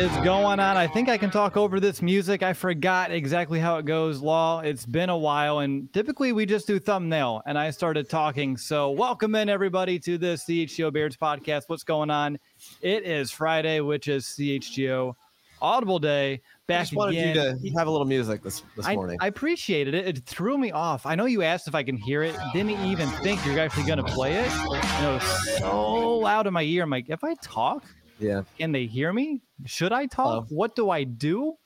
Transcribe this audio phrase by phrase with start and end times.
[0.00, 0.78] is going on?
[0.78, 2.42] I think I can talk over this music.
[2.42, 4.60] I forgot exactly how it goes, Law.
[4.60, 8.56] It's been a while, and typically we just do thumbnail, and I started talking.
[8.56, 11.64] So, welcome in everybody to this CHGO Bears podcast.
[11.66, 12.38] What's going on?
[12.80, 15.14] It is Friday, which is CHGO
[15.60, 16.40] Audible Day.
[16.70, 17.58] I just wanted again.
[17.60, 19.18] you to have a little music this this I, morning.
[19.20, 20.08] I appreciated it.
[20.08, 21.04] It threw me off.
[21.04, 22.34] I know you asked if I can hear it.
[22.54, 24.50] Didn't even think you're actually going to play it.
[24.50, 26.84] And it was so loud in my ear.
[26.84, 27.84] I'm like, if I talk,
[28.20, 29.40] yeah, can they hear me?
[29.66, 30.46] Should I talk?
[30.48, 31.56] What do I do?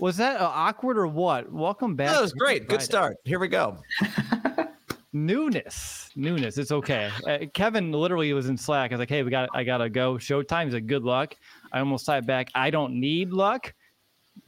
[0.00, 1.50] Was that uh, awkward or what?
[1.52, 2.10] Welcome back.
[2.10, 2.68] that was great.
[2.68, 3.16] Good start.
[3.24, 3.78] Here we go.
[5.16, 6.58] Newness, newness.
[6.58, 7.08] It's okay.
[7.24, 8.90] Uh, Kevin literally was in Slack.
[8.90, 10.14] I was like, "Hey, we got, I gotta go.
[10.14, 11.36] Showtime." He's like, "Good luck."
[11.72, 13.72] I almost typed back, "I don't need luck."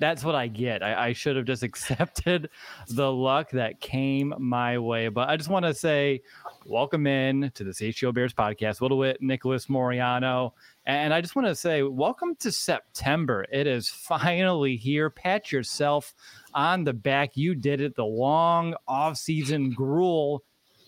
[0.00, 0.82] That's what I get.
[0.82, 2.50] I, I should have just accepted
[2.88, 5.06] the luck that came my way.
[5.06, 6.20] But I just want to say,
[6.64, 8.80] welcome in to the CHGO Bears podcast.
[8.80, 10.52] Little DeWitt, Nicholas Moreano,
[10.86, 13.44] and I just want to say, welcome to September.
[13.52, 15.10] It is finally here.
[15.10, 16.14] Pat yourself
[16.54, 17.36] on the back.
[17.36, 17.96] You did it.
[17.96, 20.44] The long off-season gruel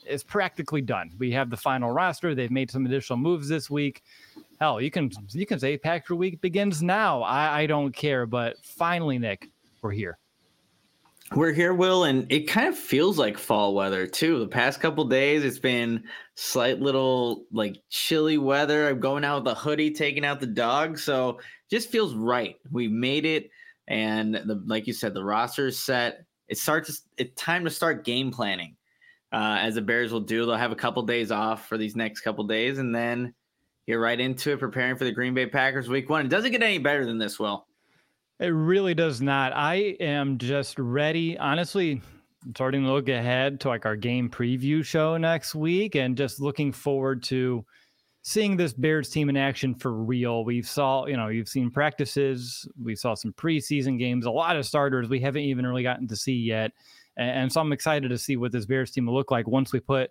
[0.06, 1.10] is practically done.
[1.19, 2.34] We have the final roster.
[2.34, 4.03] They've made some additional moves this week.
[4.60, 7.22] Hell, you can you can say Packer Week begins now.
[7.22, 9.50] I, I don't care, but finally, Nick,
[9.82, 10.19] we're here.
[11.34, 14.38] We're here, Will, and it kind of feels like fall weather too.
[14.38, 16.04] The past couple days, it's been
[16.36, 18.88] slight little like chilly weather.
[18.88, 21.38] I'm going out with a hoodie, taking out the dog, so
[21.70, 22.56] just feels right.
[22.72, 23.50] We made it,
[23.88, 26.24] and the like you said, the roster is set.
[26.48, 27.02] It starts.
[27.18, 28.74] It's time to start game planning,
[29.30, 30.46] uh, as the Bears will do.
[30.46, 33.34] They'll have a couple days off for these next couple days, and then
[33.86, 36.24] get right into it, preparing for the Green Bay Packers Week One.
[36.24, 37.67] It doesn't get any better than this, Will.
[38.41, 39.53] It really does not.
[39.53, 41.37] I am just ready.
[41.38, 42.00] Honestly,
[42.54, 46.71] starting to look ahead to like our game preview show next week and just looking
[46.71, 47.65] forward to
[48.22, 50.44] seeing this Bears team in action for real.
[50.44, 54.65] We've saw, you know, you've seen practices, we saw some preseason games, a lot of
[54.65, 56.70] starters we haven't even really gotten to see yet.
[57.16, 59.81] And, so I'm excited to see what this Bears team will look like once we
[59.81, 60.10] put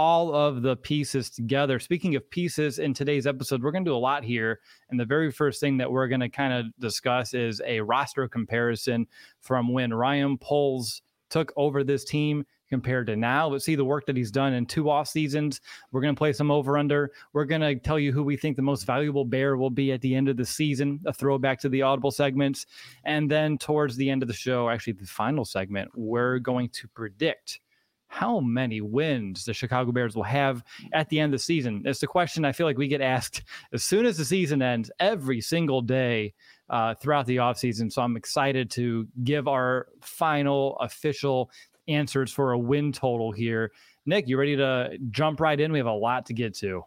[0.00, 1.78] all of the pieces together.
[1.78, 4.60] Speaking of pieces, in today's episode, we're going to do a lot here.
[4.88, 8.26] And the very first thing that we're going to kind of discuss is a roster
[8.26, 9.06] comparison
[9.42, 13.46] from when Ryan Poles took over this team compared to now.
[13.46, 15.60] Let's see the work that he's done in two off seasons.
[15.92, 17.12] We're going to play some over under.
[17.34, 20.00] We're going to tell you who we think the most valuable bear will be at
[20.00, 22.64] the end of the season, a throwback to the audible segments.
[23.04, 26.88] And then towards the end of the show, actually the final segment, we're going to
[26.88, 27.60] predict
[28.10, 31.82] how many wins the Chicago Bears will have at the end of the season.
[31.84, 34.90] It's the question I feel like we get asked as soon as the season ends
[34.98, 36.34] every single day
[36.68, 37.90] uh, throughout the offseason.
[37.90, 41.52] So I'm excited to give our final official
[41.86, 43.70] answers for a win total here.
[44.06, 45.70] Nick, you ready to jump right in?
[45.70, 46.84] We have a lot to get to.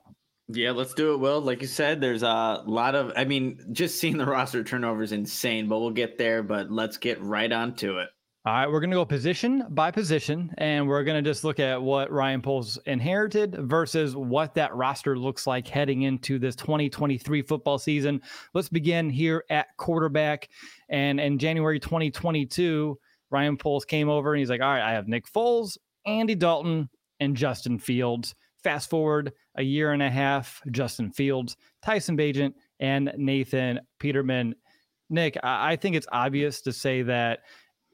[0.50, 1.40] Yeah, let's do it, Will.
[1.40, 5.14] Like you said, there's a lot of, I mean, just seeing the roster turnover is
[5.14, 6.44] insane, but we'll get there.
[6.44, 8.10] But let's get right on to it.
[8.46, 11.62] All right, we're going to go position by position, and we're going to just look
[11.62, 17.42] at what Ryan Poles inherited versus what that roster looks like heading into this 2023
[17.44, 18.22] football season.
[18.54, 20.50] Let's begin here at quarterback.
[20.90, 25.08] And in January 2022, Ryan Poles came over and he's like, All right, I have
[25.08, 26.90] Nick Foles, Andy Dalton,
[27.22, 28.36] and Justin Fields.
[28.62, 34.54] Fast forward a year and a half, Justin Fields, Tyson Bagent, and Nathan Peterman.
[35.10, 37.40] Nick, I think it's obvious to say that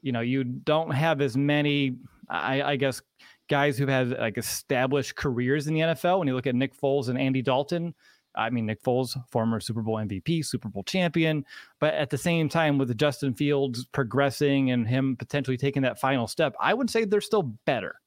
[0.02, 1.96] you know you don't have as many
[2.28, 3.02] I, I, guess
[3.48, 7.08] guys who've had like established careers in the NFL when you look at Nick Foles
[7.08, 7.94] and Andy Dalton
[8.34, 11.44] I mean, Nick Foles, former Super Bowl MVP, Super Bowl champion,
[11.78, 16.26] but at the same time, with Justin Fields progressing and him potentially taking that final
[16.26, 18.00] step, I would say they're still better.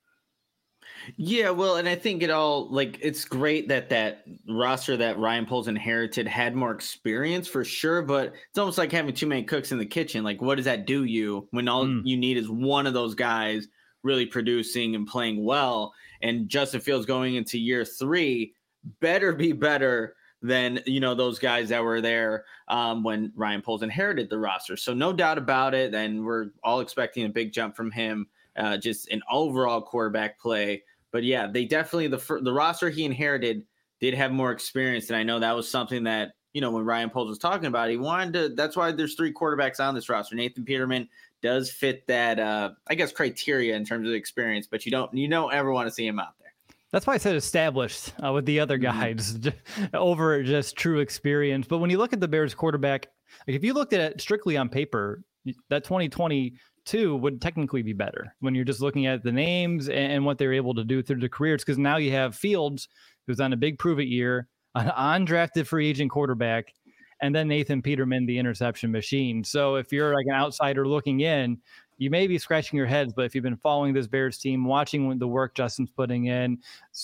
[1.18, 5.46] Yeah, well, and I think it all like it's great that that roster that Ryan
[5.46, 9.72] Poles inherited had more experience for sure, but it's almost like having too many cooks
[9.72, 10.24] in the kitchen.
[10.24, 12.02] Like, what does that do you when all mm.
[12.06, 13.68] you need is one of those guys
[14.04, 15.94] really producing and playing well?
[16.22, 18.54] And Justin Fields going into year three
[19.00, 23.82] better be better than you know those guys that were there um, when Ryan Poles
[23.82, 24.78] inherited the roster.
[24.78, 28.28] So no doubt about it, and we're all expecting a big jump from him.
[28.56, 30.84] Uh, just an overall quarterback play
[31.14, 33.64] but yeah, they definitely the the roster he inherited
[34.02, 37.10] did have more experience, and I know that was something that you know when Ryan
[37.10, 38.50] Poles was talking about, he wanted to.
[38.50, 40.36] That's why there's three quarterbacks on this roster.
[40.36, 41.08] Nathan Peterman
[41.42, 45.28] does fit that, uh, I guess, criteria in terms of experience, but you don't you
[45.28, 46.52] don't ever want to see him out there.
[46.92, 49.00] That's why I said established uh, with the other mm-hmm.
[49.00, 49.96] guys mm-hmm.
[49.96, 51.68] over just true experience.
[51.68, 53.08] But when you look at the Bears quarterback,
[53.48, 55.24] like if you looked at it strictly on paper,
[55.70, 56.54] that 2020
[56.86, 60.54] two would technically be better when you're just looking at the names and, what they're
[60.54, 61.64] able to do through the careers.
[61.64, 62.88] Because now you have Fields,
[63.28, 66.74] who's on a big prove it year, an undrafted free agent quarterback,
[67.22, 69.44] and then Nathan Peterman, the interception machine.
[69.44, 71.58] So if you're like an outsider looking in,
[71.98, 75.18] you may be scratching your heads, but if you've been following this Bears team, watching
[75.20, 76.58] the work Justin's putting in,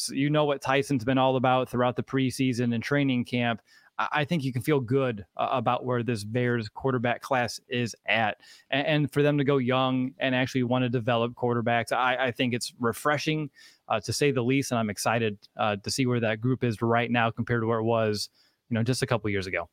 [0.09, 3.61] you know what Tyson's been all about throughout the preseason and training camp.
[3.99, 8.37] I think you can feel good uh, about where this Bears quarterback class is at.
[8.69, 12.31] And, and, for them to go young and actually want to develop quarterbacks, I, I
[12.31, 13.49] think it's refreshing
[13.89, 14.71] uh, to say the least.
[14.71, 17.79] And I'm excited uh, to see where that group is right now compared to where
[17.79, 18.29] it was,
[18.69, 19.69] you know, just a couple years ago.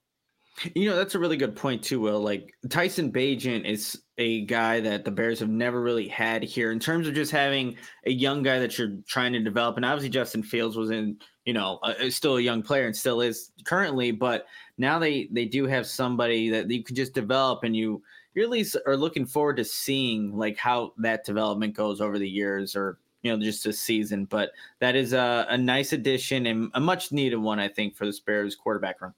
[0.75, 2.20] You know, that's a really good point too, Will.
[2.20, 6.79] Like Tyson Bagent is a guy that the Bears have never really had here in
[6.79, 7.76] terms of just having
[8.06, 9.76] a young guy that you're trying to develop.
[9.76, 11.79] And obviously Justin Fields was in you know,
[12.11, 14.47] still a young player and still is currently, but
[14.79, 18.02] now they they do have somebody that you can just develop and you
[18.35, 22.29] you at least are looking forward to seeing like how that development goes over the
[22.29, 24.25] years or you know just a season.
[24.25, 24.50] But
[24.81, 28.19] that is a, a nice addition and a much needed one, I think, for the
[28.26, 29.14] Bears quarterback room.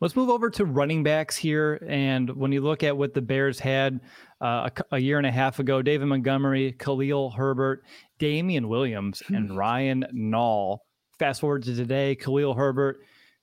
[0.00, 1.84] Let's move over to running backs here.
[1.88, 4.00] And when you look at what the Bears had
[4.40, 7.82] uh, a, a, year and a half ago, David Montgomery, Khalil Herbert,
[8.18, 9.56] Damien Williams, and hmm.
[9.56, 10.78] Ryan Nall
[11.18, 13.00] Fast forward to today, Khalil Herbert,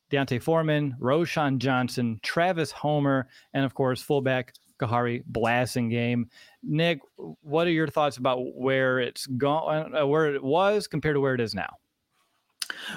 [0.09, 6.23] D'Onta Foreman, Roschon Johnson, Travis Homer, and of course, fullback Kahari Khari Blasingame.
[6.63, 11.19] Nick, what are your thoughts about where it's gone, uh, where it was compared to
[11.19, 11.69] where it is now?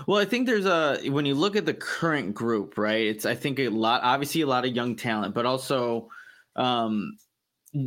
[0.06, 3.06] Well, I think there's a when you look at the current group, right?
[3.06, 6.08] It's I think a lot, obviously a lot of young talent, but also
[6.56, 7.16] um,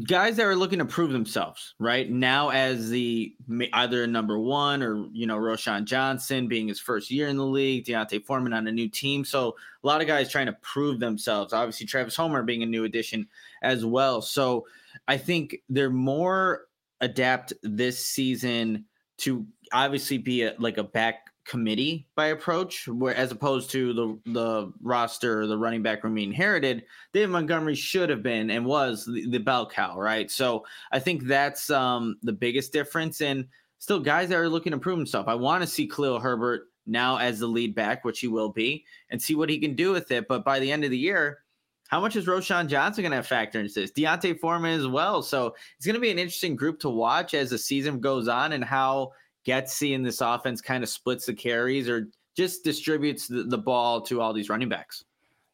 [0.08, 3.34] guys that are looking to prove themselves right now as the
[3.74, 7.86] either number one or you know Roschon Johnson being his first year in the league,
[7.86, 9.26] D'Onta Foreman on a new team.
[9.26, 11.54] So a lot of guys trying to prove themselves.
[11.54, 13.28] Obviously, Travis Homer being a new addition
[13.64, 14.22] as well.
[14.22, 14.68] So
[15.08, 16.68] I think they're more
[17.00, 18.86] adapt this season
[19.18, 24.32] to obviously be a, like a back committee by approach, where as opposed to the
[24.32, 26.84] the roster, the running back room inherited,
[27.14, 30.30] David Montgomery should have been and was the, the bell cow, right?
[30.30, 33.22] So I think that's um, the biggest difference.
[33.22, 33.48] And
[33.80, 35.28] still, guys that are looking to prove himself.
[35.28, 38.86] I want to see Khalil Herbert now as the lead back, which he will be,
[39.10, 40.28] and see what he can do with it.
[40.28, 41.40] But by the end of the year,
[41.88, 43.92] how much is Roschon Johnson going to factor into this?
[43.92, 45.22] D'Onta Foreman as well.
[45.22, 48.54] So it's going to be an interesting group to watch as the season goes on
[48.54, 49.12] and how
[49.46, 54.02] Getsy in this offense kind of splits the carries or just distributes the, the ball
[54.02, 55.04] to all these running backs.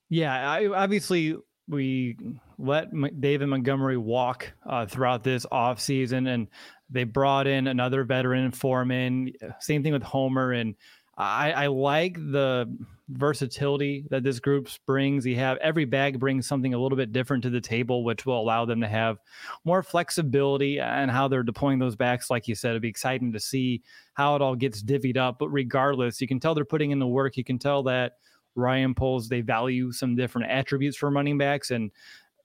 [0.09, 1.35] Yeah, I, obviously
[1.67, 2.17] we
[2.57, 6.47] let David Montgomery walk uh, throughout this offseason and
[6.89, 9.33] they brought in another veteran Foreman.
[9.59, 10.75] Same thing with Homer and
[11.17, 12.73] I, I like the
[13.09, 15.25] versatility that this group brings.
[15.25, 18.39] You have every bag brings something a little bit different to the table, which will
[18.39, 19.19] allow them to have
[19.63, 22.29] more flexibility and how they're deploying those backs.
[22.29, 23.81] Like you said, it'd be exciting to see
[24.13, 25.39] how it all gets divvied up.
[25.39, 27.37] But regardless, you can tell they're putting in the work.
[27.37, 28.17] You can tell that
[28.55, 31.91] Ryan Poles they value some different attributes for running backs and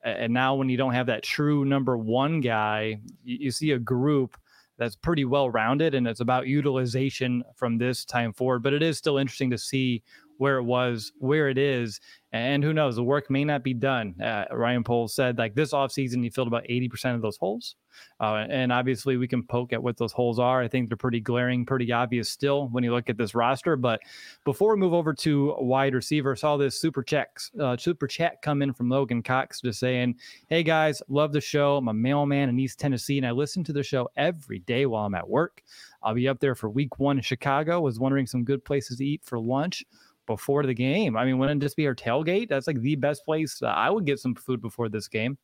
[0.05, 3.79] and now when you don't have that true number one guy, you, you see a
[3.79, 4.37] group
[4.79, 8.63] that's pretty well rounded and it's about utilization from this time forward.
[8.63, 10.03] But it is still interesting to see
[10.43, 12.01] where it was, where it is,
[12.33, 14.21] and who knows, the work may not be done.
[14.21, 17.77] Uh, Ryan Poles said like this offseason, he filled about 80% of those holes.
[18.19, 20.61] Uh, and obviously, we can poke at what those holes are.
[20.61, 23.77] I think they're pretty glaring, pretty obvious still when you look at this roster.
[23.77, 24.01] But
[24.45, 28.63] before we move over to wide receiver, saw this super checks, uh, super chat come
[28.63, 30.17] in from Logan Cox just saying,
[30.49, 31.77] Hey guys, love the show.
[31.77, 35.05] I'm a mailman in East Tennessee, and I listen to the show every day while
[35.05, 35.63] I'm at work.
[36.03, 37.81] I'll be up there for week one in Chicago.
[37.81, 39.85] Was wondering some good places to eat for lunch
[40.27, 41.17] before the game.
[41.17, 42.49] I mean, wouldn't just be our tailgate?
[42.49, 43.61] That's like the best place.
[43.63, 45.39] Uh, I would get some food before this game.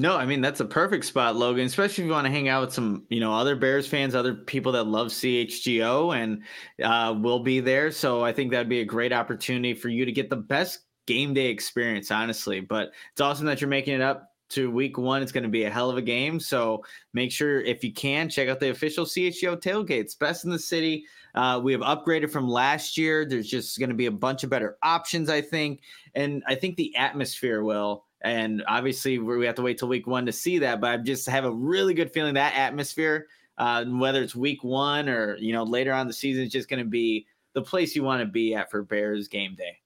[0.00, 1.66] No, I mean that's a perfect spot, Logan.
[1.66, 4.32] Especially if you want to hang out with some, you know, other Bears fans, other
[4.32, 6.42] people that love CHGO, and
[6.84, 7.90] uh, will be there.
[7.90, 11.34] So I think that'd be a great opportunity for you to get the best game
[11.34, 12.60] day experience, honestly.
[12.60, 15.22] But it's awesome that you're making it up to week one.
[15.22, 16.40] It's going to be a hell of a game.
[16.40, 20.58] So make sure if you can check out the official CHGO tailgates, best in the
[20.58, 21.04] city.
[21.34, 23.24] Uh, we have upgraded from last year.
[23.24, 25.82] There's just going to be a bunch of better options, I think,
[26.14, 30.26] and I think the atmosphere will and obviously, we have to wait till week one
[30.26, 30.80] to see that.
[30.80, 33.28] But I just have a really good feeling that atmosphere,
[33.58, 36.82] uh, whether it's week one or you know later on the season, is just going
[36.82, 39.78] to be the place you want to be at for Bears game day.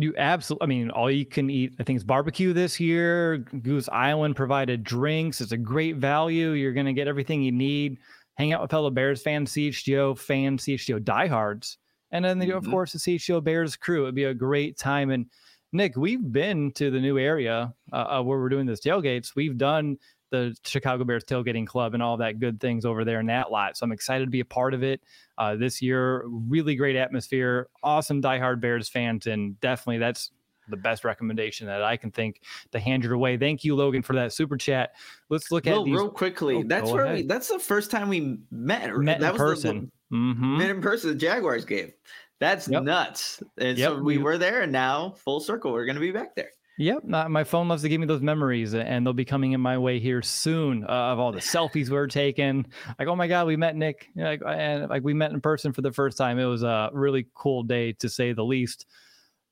[0.00, 3.38] You absolutely, I mean, all you can eat, I think, it's barbecue this year.
[3.38, 5.40] Goose Island provided drinks.
[5.40, 6.52] It's a great value.
[6.52, 7.98] You're going to get everything you need.
[8.36, 11.76] Hang out with fellow Bears fans, CHGO fans, CHGO diehards.
[12.12, 12.56] And then, mm-hmm.
[12.56, 14.04] of course, the CHGO Bears crew.
[14.04, 15.10] It'd be a great time.
[15.10, 15.26] And
[15.72, 19.36] Nick, we've been to the new area uh, uh, where we're doing this tailgates.
[19.36, 19.98] We've done
[20.30, 23.76] the Chicago Bears tailgating club and all that good things over there in that lot.
[23.76, 25.02] So I'm excited to be a part of it
[25.38, 26.24] uh, this year.
[26.26, 30.30] Really great atmosphere, awesome diehard Bears fans, and definitely that's
[30.68, 33.36] the best recommendation that I can think to hand your way.
[33.36, 34.92] Thank you, Logan, for that super chat.
[35.28, 36.56] Let's look at these real quickly.
[36.56, 37.16] Oh, that's where ahead.
[37.16, 37.22] we.
[37.24, 38.96] That's the first time we met.
[38.96, 39.92] Met that was in person.
[40.10, 40.58] The, mm-hmm.
[40.58, 41.10] Met in person.
[41.10, 41.92] The Jaguars game.
[42.38, 42.84] That's yep.
[42.84, 43.42] nuts.
[43.58, 43.90] And yep.
[43.90, 46.50] so we were there, and now full circle, we're going to be back there.
[46.80, 49.76] Yep, my phone loves to give me those memories, and they'll be coming in my
[49.76, 52.64] way here soon uh, of all the selfies we are taking.
[52.98, 55.82] Like, oh my god, we met Nick, like, and like we met in person for
[55.82, 56.38] the first time.
[56.38, 58.86] It was a really cool day to say the least.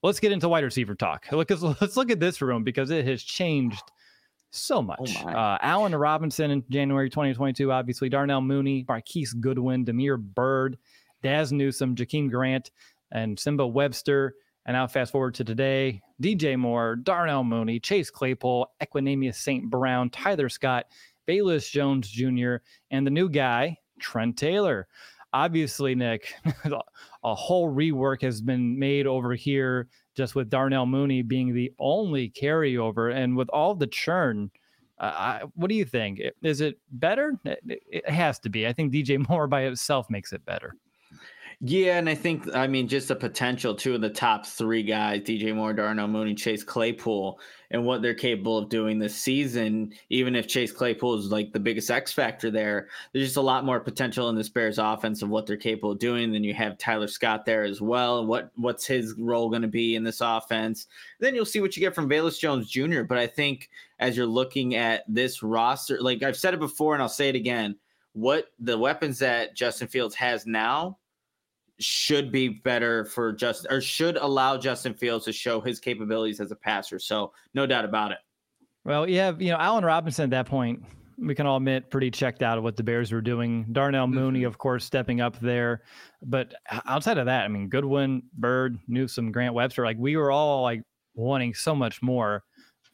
[0.02, 1.26] Let's get into wide receiver talk.
[1.30, 3.82] Look, let's look at this room because it has changed
[4.48, 5.14] so much.
[5.22, 10.78] Oh uh, Allen Robinson in January 2022, obviously Darnell Mooney, Marquise Goodwin, Damiere Byrd,
[11.22, 12.70] Dazz Newsome, Jakeem Grant,
[13.12, 14.34] and Nsimba Webster.
[14.68, 19.70] And now fast forward to today, DJ Moore, Darnell Mooney, Chase Claypool, Equanimeous St.
[19.70, 20.84] Brown, Tyler Scott,
[21.26, 22.56] Velus Jones Jr.,
[22.90, 24.86] and the new guy, Trent Taylor.
[25.32, 26.34] Obviously, Nick,
[27.24, 32.28] a whole rework has been made over here just with Darnell Mooney being the only
[32.28, 33.14] carryover.
[33.14, 34.50] And with all the churn,
[35.00, 36.20] uh, I, what do you think?
[36.42, 37.40] Is it better?
[37.46, 38.66] It, it has to be.
[38.66, 40.76] I think DJ Moore by itself makes it better.
[41.60, 45.22] Yeah, and I think I mean just the potential two of the top three guys,
[45.22, 47.40] DJ Moore, Darnell Mooney, Chase Claypool,
[47.72, 49.92] and what they're capable of doing this season.
[50.08, 53.64] Even if Chase Claypool is like the biggest X factor there, there's just a lot
[53.64, 56.30] more potential in this Bears offense of what they're capable of doing.
[56.30, 58.24] Then you have Tyler Scott there as well.
[58.24, 60.86] What what's his role going to be in this offense?
[61.18, 63.02] Then you'll see what you get from Velus Jones Jr.
[63.02, 67.02] But I think as you're looking at this roster, like I've said it before and
[67.02, 67.76] I'll say it again,
[68.12, 70.98] what the weapons that Justin Fields has now
[71.80, 76.50] should be better for Justin or should allow Justin Fields to show his capabilities as
[76.50, 76.98] a passer.
[76.98, 78.18] So no doubt about it.
[78.84, 80.82] Well, yeah, you know, Allen Robinson at that point,
[81.18, 83.66] we can all admit pretty checked out of what the Bears were doing.
[83.72, 84.46] Darnell Mooney, mm-hmm.
[84.46, 85.82] of course, stepping up there.
[86.22, 86.54] But
[86.86, 90.82] outside of that, I mean, Goodwin, Byrd, Newsome, Grant Webster, like we were all like
[91.14, 92.44] wanting so much more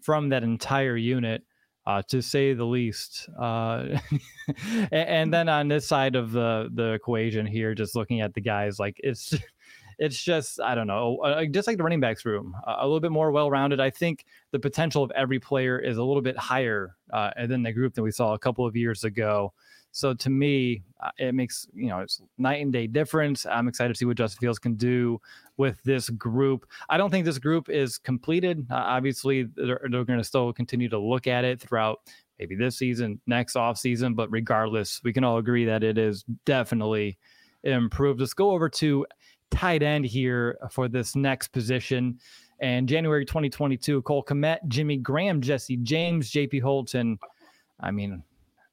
[0.03, 1.43] from that entire unit
[1.87, 3.29] uh, to say the least.
[3.39, 3.99] Uh,
[4.93, 8.79] and, then on this side of the the equation here, just looking at the guys,
[8.79, 9.35] like it's
[9.99, 13.13] it's just I don't know, uh, just like the running backs room, a little bit
[13.13, 13.81] more well rounded.
[13.81, 17.73] I think the potential of every player is a little bit higher uh, than the
[17.73, 19.53] group that we saw a couple of years ago.
[19.95, 23.47] So to me, uh, it makes you know it's night and day difference.
[23.47, 25.21] I'm excited to see what Justin Fields can do
[25.57, 26.67] with this group.
[26.89, 28.67] I don't think this group is completed.
[28.69, 32.01] Uh, obviously, they're, they're going to still continue to look at it throughout
[32.41, 34.15] maybe this season, next off season.
[34.15, 37.17] But regardless, we can all agree that it is definitely
[37.63, 38.19] improved.
[38.19, 39.07] Let's go over to
[39.53, 42.19] tight end here for this next position.
[42.59, 46.97] And January 2022, Cole Kmet, Jimmy Graham, Jesse James, JP Holtz.
[46.97, 48.25] I mean,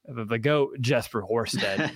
[0.05, 1.91] the, goat Jesper Horsted.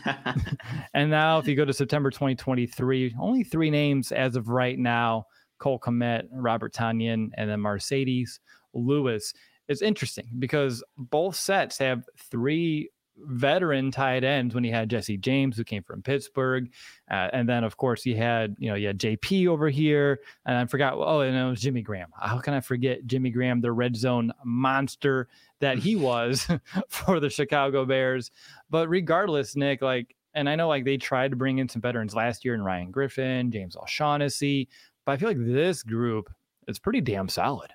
[0.94, 5.26] and now, if you go to September 2023, only three names as of right now:
[5.60, 8.40] Cole Kmet, Robert Tonyan, and then Marcedes
[8.74, 9.34] Lewis.
[9.68, 15.58] It's interesting because both sets have three veteran tight ends when he had Jesse James,
[15.58, 16.70] who came from Pittsburgh.
[17.10, 20.20] Uh, and then, of course, he had, you know, you had JP over here.
[20.46, 22.10] And I forgot, oh, and it was Jimmy Graham.
[22.20, 25.28] How can I forget Jimmy Graham, the red zone monster
[25.60, 26.48] that he was
[26.90, 28.32] for the Chicago Bears?
[28.70, 32.14] But regardless, Nick, like, and I know like they tried to bring in some veterans
[32.14, 34.68] last year in Ryan Griffin, James O'Shaughnessy,
[35.06, 36.30] but I feel like this group
[36.68, 37.72] is pretty damn solid.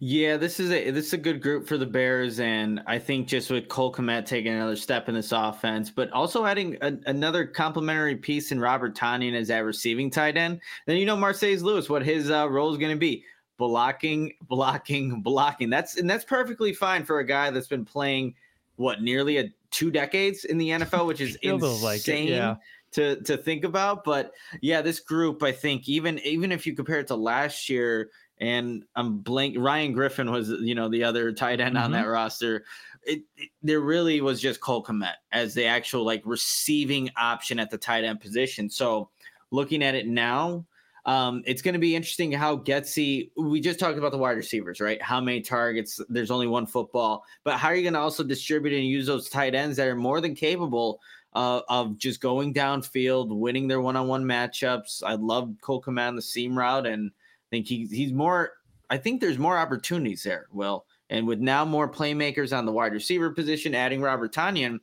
[0.00, 3.26] Yeah, this is a this is a good group for the Bears, and I think
[3.26, 7.46] just with Cole Kmet taking another step in this offense, but also adding a, another
[7.46, 10.60] complementary piece in Robert Tonyan as that receiving tight end.
[10.86, 13.24] Then you know Marcedes Lewis, what his uh, role is going to be
[13.56, 15.70] blocking, blocking, blocking.
[15.70, 18.34] That's and that's perfectly fine for a guy that's been playing
[18.76, 22.56] what nearly a two decades in the NFL, which is insane like it, yeah.
[22.92, 24.04] to to think about.
[24.04, 28.10] But yeah, this group, I think, even even if you compare it to last year
[28.40, 29.56] and I'm blank.
[29.58, 31.84] Ryan Griffin was, you know, the other tight end mm-hmm.
[31.84, 32.64] on that roster.
[33.04, 37.70] It, it, there really was just Cole Kmet as the actual like receiving option at
[37.70, 38.68] the tight end position.
[38.68, 39.10] So
[39.50, 40.66] looking at it now,
[41.06, 43.30] um, it's going to be interesting how Getsy.
[43.34, 45.00] We just talked about the wide receivers, right?
[45.00, 45.98] How many targets?
[46.10, 49.30] There's only one football, but how are you going to also distribute and use those
[49.30, 51.00] tight ends that are more than capable
[51.32, 55.02] uh, of just going downfield, winning their one-on-one matchups?
[55.02, 57.10] I love Cole on the seam route and
[57.50, 58.52] think he's he's more.
[58.90, 60.46] I think there's more opportunities there.
[60.52, 64.80] Will and with now more playmakers on the wide receiver position, adding Robert Tonyan,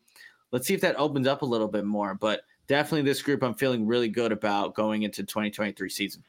[0.52, 2.16] let's see if that opens up a little bit more.
[2.16, 6.24] But definitely this group, I'm feeling really good about going into 2023 season.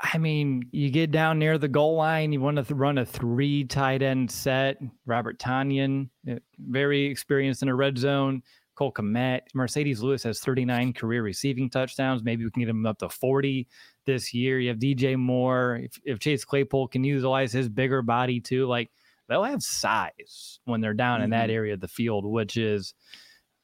[0.00, 3.64] I mean, you get down near the goal line, you want to run a three
[3.64, 4.78] tight end set.
[5.06, 8.42] Robert Tonyan, eh, very experienced in a red zone.
[8.74, 12.22] Cole Kmet, Marcedes Lewis has 39 career receiving touchdowns.
[12.22, 13.68] Maybe we can get him up to 40
[14.06, 14.58] this year.
[14.58, 15.80] You have DJ Moore.
[15.82, 18.90] If, if Chase Claypool can utilize his bigger body too, like
[19.28, 21.24] they'll have size when they're down mm-hmm.
[21.24, 21.56] in that mm-hmm.
[21.56, 22.94] area of the field, which is,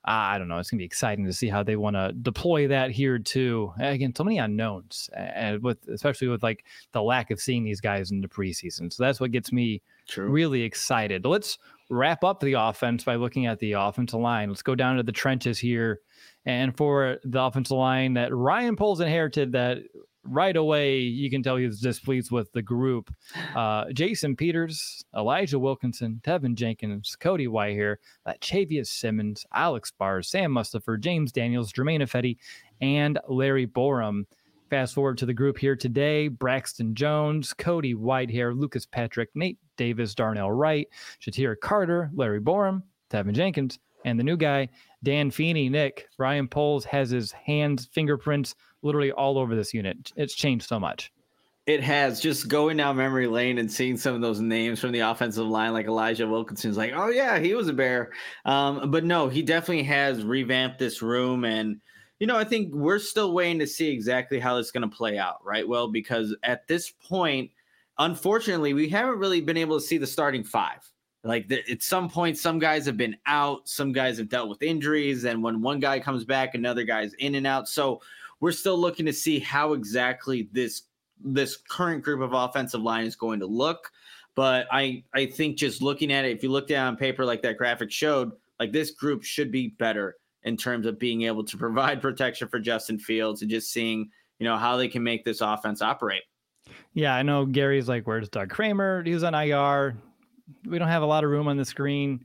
[0.06, 0.58] uh, I don't know.
[0.58, 3.72] It's gonna be exciting to see how they want to deploy that here too.
[3.78, 8.10] Again, so many unknowns, and with especially with like the lack of seeing these guys
[8.10, 8.92] in the preseason.
[8.92, 10.28] So that's what gets me True.
[10.28, 11.26] really excited.
[11.26, 11.58] Let's
[11.88, 14.49] wrap up the offense by looking at the offensive line.
[14.49, 16.00] Let's go down to the trenches here.
[16.47, 19.78] And for the offensive line that Ryan Poles inherited, that
[20.25, 23.12] right away you can tell he was displeased with the group.
[23.54, 27.97] Uh, Jason Peters, Elijah Wilkinson, Teven Jenkins, Cody Whitehair,
[28.40, 32.37] Chavius Simmons, Alex Barr, Sam Mustipher, James Daniels, Germain Ifedi,
[32.80, 34.25] and Larry Borom.
[34.70, 40.14] Fast forward to the group here today Braxton Jones, Cody Whitehair, Lucas Patrick, Nate Davis,
[40.14, 40.87] Darnell Wright,
[41.22, 44.68] Shatira Carter, Larry Borom, Teven Jenkins, and the new guy,
[45.02, 45.70] Dan Feeney.
[45.70, 50.12] Nick, Ryan Poles has his hands, fingerprints literally all over this unit.
[50.16, 51.12] It's changed so much.
[51.66, 55.00] It has just going down memory lane and seeing some of those names from the
[55.00, 58.11] offensive line, like Elijah Wilkinson's like, oh yeah, he was a bear.
[58.44, 61.44] Um, but no, he definitely has revamped this room.
[61.44, 61.81] And,
[62.20, 65.18] you know, I think we're still waiting to see exactly how it's going to play
[65.18, 65.66] out, right?
[65.66, 67.50] Well, because at this point,
[67.98, 70.88] unfortunately, we haven't really been able to see the starting five.
[71.24, 74.62] Like the, at some point, some guys have been out, some guys have dealt with
[74.62, 77.68] injuries, and when one guy comes back, another guy's in and out.
[77.68, 78.00] So
[78.40, 80.83] we're still looking to see how exactly this
[81.24, 83.90] this current group of offensive line is going to look.
[84.37, 87.42] But I I think just looking at it, if you look down on paper like
[87.42, 91.57] that graphic showed, like this group should be better in terms of being able to
[91.57, 95.40] provide protection for Justin Fields and just seeing you know how they can make this
[95.40, 96.22] offense operate.
[96.92, 99.03] Yeah, I know Gary's like, where's Doug Kramer?
[99.03, 99.96] He's on IR.
[100.66, 102.24] We don't have a lot of room on the screen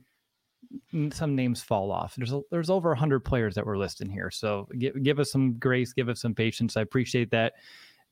[1.12, 2.14] some names fall off.
[2.16, 4.30] There's a, there's over 100 players that were listed here.
[4.30, 6.76] So give, give us some grace, give us some patience.
[6.76, 7.54] I appreciate that.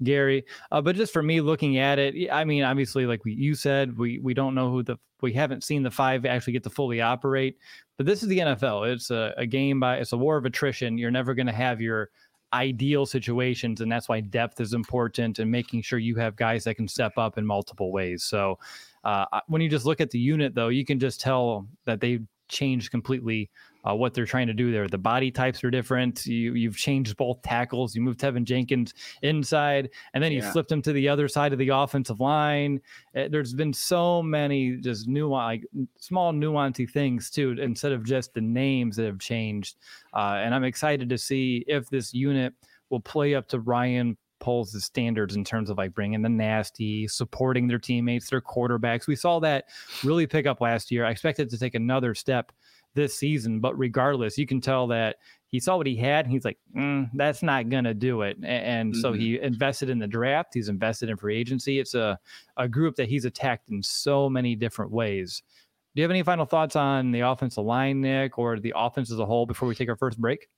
[0.04, 0.44] Gary.
[0.70, 4.18] Uh, but just for me looking at it, I mean, obviously, like you said, we
[4.18, 7.58] we don't know who the we haven't seen the five actually get to fully operate.
[7.96, 8.92] But this is the NFL.
[8.92, 10.98] It's a, a game by it's a war of attrition.
[10.98, 12.10] You're never going to have your
[12.52, 16.74] ideal situations, and that's why depth is important and making sure you have guys that
[16.74, 18.24] can step up in multiple ways.
[18.24, 18.58] So.
[19.04, 22.24] Uh, when you just look at the unit, though, you can just tell that they've
[22.46, 23.50] changed completely
[23.88, 24.88] uh, what they're trying to do there.
[24.88, 26.24] The body types are different.
[26.26, 27.94] You you've changed both tackles.
[27.94, 30.52] You moved Teven Jenkins inside, and then you yeah.
[30.52, 32.80] flipped him to the other side of the offensive line.
[33.16, 35.64] Uh, there's been so many just new like
[35.98, 39.76] small nuancy things too, instead of just the names that have changed.
[40.14, 42.54] Uh, and I'm excited to see if this unit
[42.90, 47.06] will play up to Ryan Poles the standards in terms of like bringing the nasty,
[47.06, 49.06] supporting their teammates, their quarterbacks.
[49.06, 49.66] We saw that
[50.02, 51.06] really pick up last year.
[51.06, 52.50] I expect it to take another step
[52.94, 55.16] this season, but regardless, you can tell that
[55.48, 58.38] he saw what he had and he's like, mm, that's not going to do it.
[58.42, 59.00] And, mm-hmm.
[59.00, 60.54] so he invested in the draft.
[60.54, 61.78] He's invested in free agency.
[61.78, 62.18] It's a,
[62.56, 65.42] a group that he's attacked in so many different ways.
[65.94, 69.18] Do you have any final thoughts on the offensive line, Nick, or the offense as
[69.18, 70.48] a whole before we take our first break?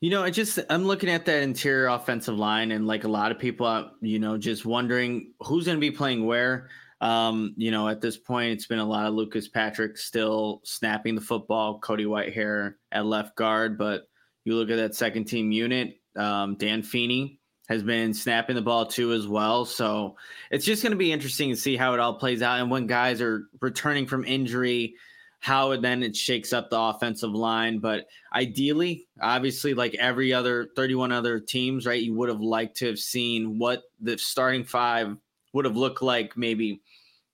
[0.00, 3.32] You know, I just I'm looking at that interior offensive line, and like a lot
[3.32, 6.68] of people, uh, you know, just wondering who's going to be playing where.
[7.00, 11.14] Um, you know, at this point, it's been a lot of Lucas Patrick still snapping
[11.14, 14.08] the football, Cody Whitehair at left guard, but
[14.44, 18.86] you look at that second team unit, um, Dan Feeney has been snapping the ball
[18.86, 19.64] too as well.
[19.64, 20.16] So
[20.50, 22.60] it's just going to be interesting to see how it all plays out.
[22.60, 24.94] And when guys are returning from injury,
[25.40, 27.78] how it then it shakes up the offensive line.
[27.78, 32.86] But ideally, obviously, like every other 31 other teams, right, you would have liked to
[32.86, 35.16] have seen what the starting five
[35.56, 36.82] would have looked like maybe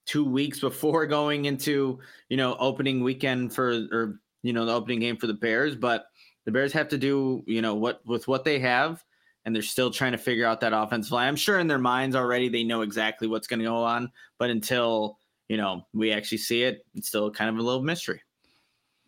[0.06, 5.00] two weeks before going into, you know, opening weekend for or you know, the opening
[5.00, 5.76] game for the Bears.
[5.76, 6.06] But
[6.46, 9.04] the Bears have to do, you know, what with what they have
[9.44, 11.28] and they're still trying to figure out that offensive line.
[11.28, 14.50] I'm sure in their minds already they know exactly what's going to go on, but
[14.50, 18.22] until you know we actually see it, it's still kind of a little mystery.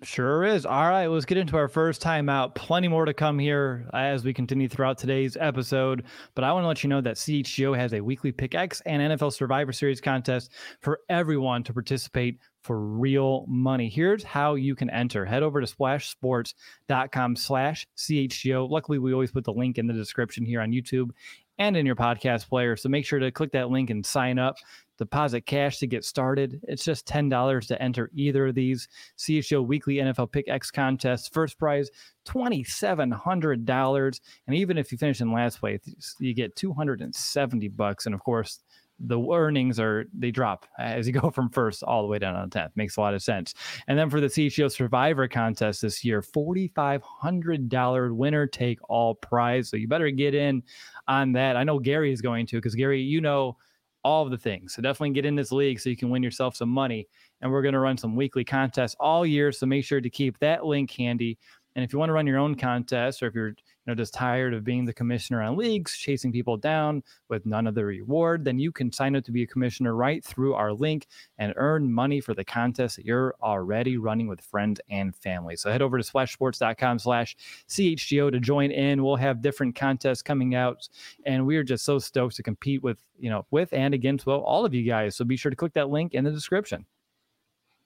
[0.04, 0.66] Sure is.
[0.66, 2.54] All right, let's get into our first timeout.
[2.54, 6.04] Plenty more to come here as we continue throughout today's episode.
[6.34, 9.00] But I want to let you know that CHGO has a weekly Pick X and
[9.00, 13.88] NFL Survivor Series contest for everyone to participate for real money.
[13.88, 15.24] Here's how you can enter.
[15.24, 18.68] Head over to splashsports.com slash CHGO.
[18.68, 21.10] Luckily, we always put the link in the description here on YouTube
[21.58, 22.76] and in your podcast player.
[22.76, 24.56] So make sure to click that link and sign up
[24.98, 26.60] deposit cash to get started.
[26.64, 28.88] It's just $10 to enter either of these
[29.18, 31.28] CHGO Weekly NFL Pick X contests.
[31.28, 31.90] First prize,
[32.26, 34.20] $2,700.
[34.46, 35.80] And even if you finish in last place,
[36.18, 38.06] you get 270 bucks.
[38.06, 38.60] And of course,
[39.00, 42.58] the earnings are they drop as you go from first all the way down to
[42.58, 43.54] 10th makes a lot of sense
[43.88, 49.76] and then for the CHGO survivor contest this year $4500 winner take all prize so
[49.76, 50.62] you better get in
[51.08, 53.56] on that i know gary is going to because gary you know
[54.04, 54.74] all of the things.
[54.74, 57.08] So definitely get in this league so you can win yourself some money.
[57.40, 59.50] And we're going to run some weekly contests all year.
[59.50, 61.38] So make sure to keep that link handy.
[61.74, 63.54] And if you want to run your own contest, or if you're
[63.84, 67.66] you know just tired of being the commissioner on leagues, chasing people down with none
[67.66, 70.72] of the reward, then you can sign up to be a commissioner right through our
[70.72, 71.06] link
[71.38, 75.56] and earn money for the contest that you're already running with friends and family.
[75.56, 77.36] So head over to splashsports.com slash
[77.68, 79.02] CHGO to join in.
[79.02, 80.88] We'll have different contests coming out,
[81.26, 84.40] and we are just so stoked to compete with, you know, with and against well,
[84.40, 85.16] all of you guys.
[85.16, 86.86] So be sure to click that link in the description.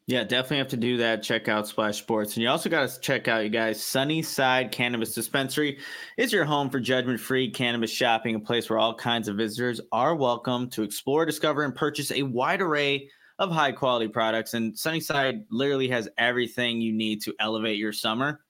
[0.08, 1.22] Yeah, definitely have to do that.
[1.22, 2.34] Check out Splash Sports.
[2.34, 5.80] And you also got to check out, you guys, Sunnyside Cannabis Dispensary
[6.16, 9.82] is your home for judgment free cannabis shopping, a place where all kinds of visitors
[9.92, 14.54] are welcome to explore, discover, and purchase a wide array of high quality products.
[14.54, 18.40] And Sunnyside literally has everything you need to elevate your summer.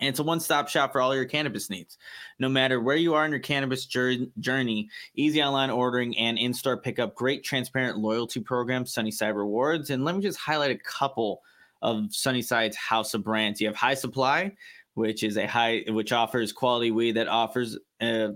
[0.00, 1.98] And it's a one stop shop for all your cannabis needs.
[2.38, 6.76] No matter where you are in your cannabis journey, easy online ordering and in store
[6.76, 9.90] pickup, great transparent loyalty program, Sunnyside Rewards.
[9.90, 11.42] And let me just highlight a couple
[11.80, 13.60] of Sunnyside's house of brands.
[13.60, 14.52] You have High Supply,
[14.94, 18.28] which is a high, which offers quality weed that offers uh,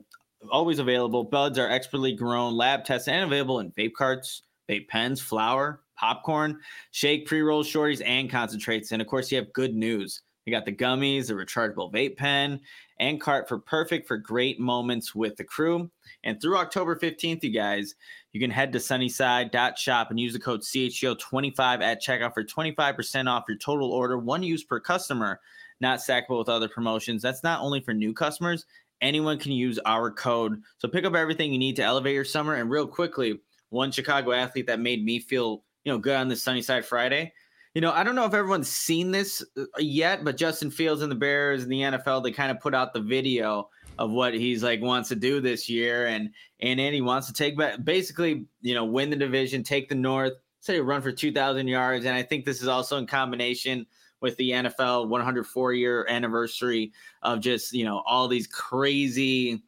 [0.50, 1.24] always available.
[1.24, 6.60] Buds are expertly grown, lab tested, and available in vape carts, vape pens, flour, popcorn,
[6.90, 8.92] shake, pre rolls, shorties, and concentrates.
[8.92, 10.22] And of course, you have good news.
[10.48, 12.58] You got the gummies, the rechargeable vape pen,
[12.98, 15.90] and cart for perfect for great moments with the crew.
[16.24, 17.94] And through October 15th, you guys,
[18.32, 23.44] you can head to sunnyside.shop and use the code CHGO25 at checkout for 25% off
[23.46, 25.38] your total order, one use per customer,
[25.82, 27.20] not stackable with other promotions.
[27.20, 28.64] That's not only for new customers,
[29.02, 30.62] anyone can use our code.
[30.78, 32.54] So pick up everything you need to elevate your summer.
[32.54, 36.42] And real quickly, one Chicago athlete that made me feel, you know, good on this
[36.42, 37.34] Sunnyside Friday
[37.78, 41.12] you know, I don't know if everyone's seen this uh, yet, but Justin Fields and
[41.12, 44.64] the Bears and the NFL, they kind of put out the video of what he's
[44.64, 46.08] like wants to do this year.
[46.08, 49.94] And and he wants to take back basically, you know, win the division, take the
[49.94, 52.04] North, say run for 2,000 yards.
[52.04, 53.86] And I think this is also in combination
[54.20, 56.90] with the NFL 104 year anniversary
[57.22, 59.62] of just, you know, all these crazy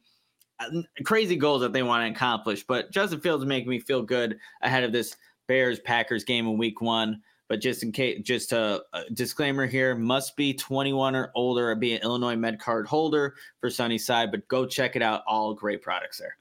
[0.59, 2.65] uh, crazy goals that they want to accomplish.
[2.67, 5.15] But Justin Fields making me feel good ahead of this
[5.47, 7.21] Bears Packers game in week one.
[7.51, 11.75] But just in case, just a, a, disclaimer here: must be 21 or older, or
[11.75, 14.31] be an Illinois Med Card holder for Sunnyside.
[14.31, 16.37] But go check it out; all great products there.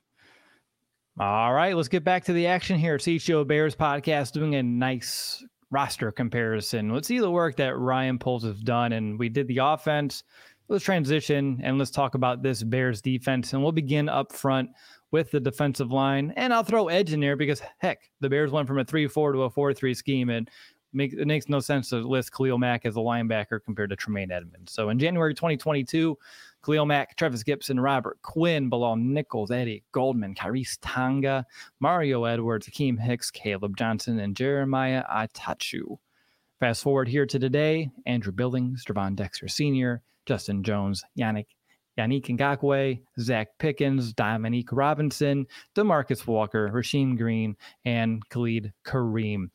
[1.18, 2.96] All right, let's get back to the action here.
[2.96, 6.90] CHGO Bears podcast doing a nice roster comparison.
[6.94, 10.22] Let's see the work that Ryan Poles has done, and we did the offense.
[10.68, 14.70] Let's transition and let's talk about this Bears defense, and we'll begin up front
[15.10, 16.32] with the defensive line.
[16.36, 19.32] And I'll throw edge in there because heck, the Bears went from a 3 4
[19.32, 20.30] to a 4 3 scheme.
[20.30, 20.48] And
[20.92, 24.30] make, it makes no sense to list Khalil Mack as a linebacker compared to Tremaine
[24.30, 24.72] Edmunds.
[24.72, 26.16] So in January 2022,
[26.64, 31.46] Khalil Mack, Trevis Gipson, Robert Quinn, Bilal Nichols, Eddie Goldman, Khyiris Tonga,
[31.80, 35.98] Mario Edwards, Akiem Hicks, Caleb Johnson, and Jeremiah Attaochu.
[36.58, 41.46] Fast forward here to today, Andrew Billings, Gervon Dexter Sr., Justin Jones, Yannick
[41.98, 49.50] Yannick Ngakoue, Zacch Pickens, Dominique Robinson, Demarcus Walker, Rasheem Green, and Khalid Kareem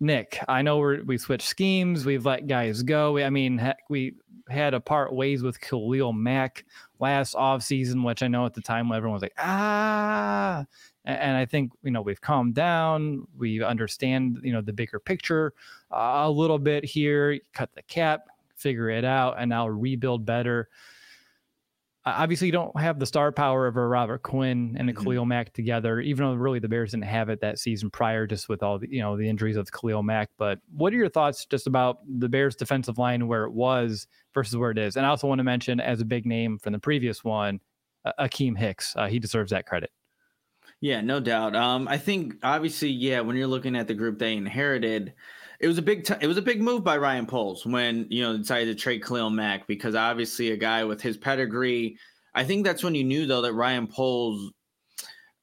[0.00, 2.06] Nick, I know we're, we switched schemes.
[2.06, 3.18] We've let guys go.
[3.18, 4.14] I mean, heck, we
[4.48, 6.64] had to part ways with Khalil Mack
[6.98, 10.64] last offseason, which I know at the time everyone was like, ah.
[11.04, 13.26] And I think, you know, we've calmed down.
[13.36, 15.54] We understand, you know, the bigger picture
[15.90, 20.68] uh, a little bit here, cut the cap, figure it out, and now rebuild better
[22.06, 25.02] obviously you don't have the star power of a Robert Quinn and a mm-hmm.
[25.02, 28.48] Khalil Mack together, even though really the Bears didn't have it that season prior, just
[28.48, 30.30] with all the you know the injuries of Khalil Mack.
[30.38, 34.56] But what are your thoughts just about the Bears defensive line where it was versus
[34.56, 34.96] where it is?
[34.96, 37.60] And I also want to mention as a big name from the previous one,
[38.18, 38.94] Akiem Hicks.
[38.96, 39.90] Uh, he deserves that credit.
[40.80, 41.54] Yeah, no doubt.
[41.54, 45.12] Um, I think obviously, yeah, when you're looking at the group they inherited,
[45.60, 48.22] it was a big t- it was a big move by Ryan Poles when you
[48.22, 51.96] know decided to trade Khalil Mack because obviously a guy with his pedigree.
[52.34, 54.52] I think that's when you knew though that Ryan Poles,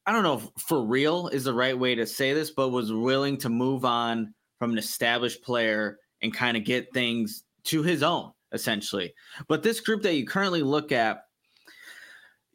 [0.06, 2.92] I don't know if for real is the right way to say this, but was
[2.92, 8.02] willing to move on from an established player and kind of get things to his
[8.02, 9.14] own essentially.
[9.48, 11.20] But this group that you currently look at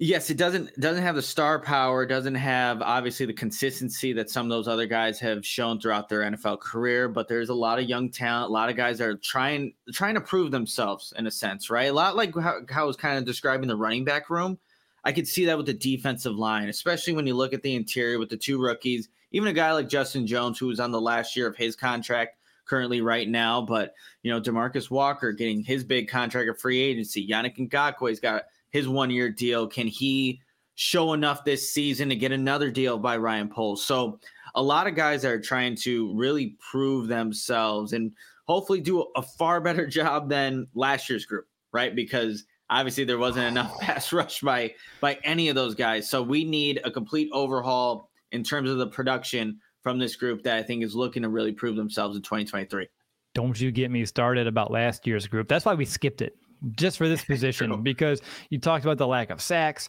[0.05, 4.47] Yes, it doesn't doesn't have the star power, doesn't have obviously the consistency that some
[4.47, 7.85] of those other guys have shown throughout their NFL career, but there's a lot of
[7.85, 11.31] young talent, a lot of guys that are trying trying to prove themselves in a
[11.31, 11.85] sense, right?
[11.85, 14.59] A lot like how, how I was kind of describing the running back room.
[15.05, 18.19] I could see that with the defensive line, especially when you look at the interior
[18.19, 21.37] with the two rookies, even a guy like Justin Jones who was on the last
[21.37, 26.09] year of his contract currently right now, but you know, Demarcus Walker getting his big
[26.09, 27.25] contract of free agency.
[27.25, 29.67] Yannick Ngakoue's got his one year deal?
[29.67, 30.41] Can he
[30.75, 33.85] show enough this season to get another deal by Ryan Poles?
[33.85, 34.19] So
[34.55, 38.13] a lot of guys are trying to really prove themselves and
[38.47, 41.95] hopefully do a far better job than last year's group, right?
[41.95, 46.09] Because obviously there wasn't enough pass rush by by any of those guys.
[46.09, 50.57] So we need a complete overhaul in terms of the production from this group that
[50.57, 52.89] I think is looking to really prove themselves in 2023.
[53.35, 55.49] Don't you get me started about last year's group.
[55.49, 56.37] That's why we skipped it
[56.73, 58.21] just for this position because
[58.51, 59.89] you talked about the lack of sacks.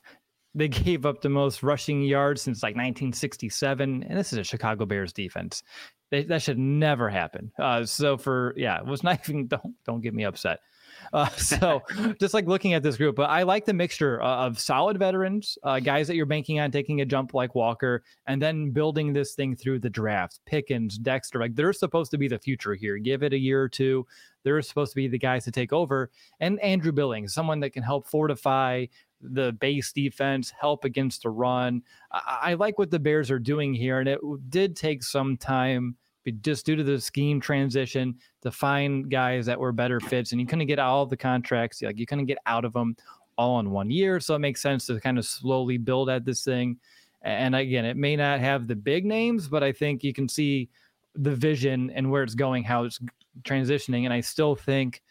[0.56, 4.86] They gave up the most rushing yards since like 1967, and this is a Chicago
[4.86, 5.64] Bears defense.
[6.12, 7.52] They, that should never happen.
[7.58, 9.48] Uh, so for yeah, it was not even.
[9.48, 10.60] Don't don't get me upset.
[11.14, 11.82] Uh, so
[12.20, 15.80] just like looking at this group, but I like the mixture of solid veterans, uh,
[15.80, 19.56] guys that you're banking on taking a jump like Walker, and then building this thing
[19.56, 20.40] through the draft.
[20.46, 22.98] Pickens, Dexter, like they're supposed to be the future here.
[22.98, 24.08] Give it a year or two.
[24.44, 26.10] They're supposed to be the guys to take over.
[26.40, 28.88] And Andrew Billings, someone that can help fortify
[29.22, 31.82] the base defense, help against the run.
[32.12, 35.96] I, I like what the Bears are doing here, and it did take some time
[36.32, 40.48] just due to the scheme transition to find guys that were better fits and you
[40.48, 42.96] couldn't get all the contracts like you couldn't get out of them
[43.38, 46.44] all in one year so it makes sense to kind of slowly build at this
[46.44, 46.78] thing.
[47.24, 50.70] And again it may not have the big names but i think you can see
[51.16, 53.00] the vision and where it's going how it's
[53.44, 55.02] transitioning and i still think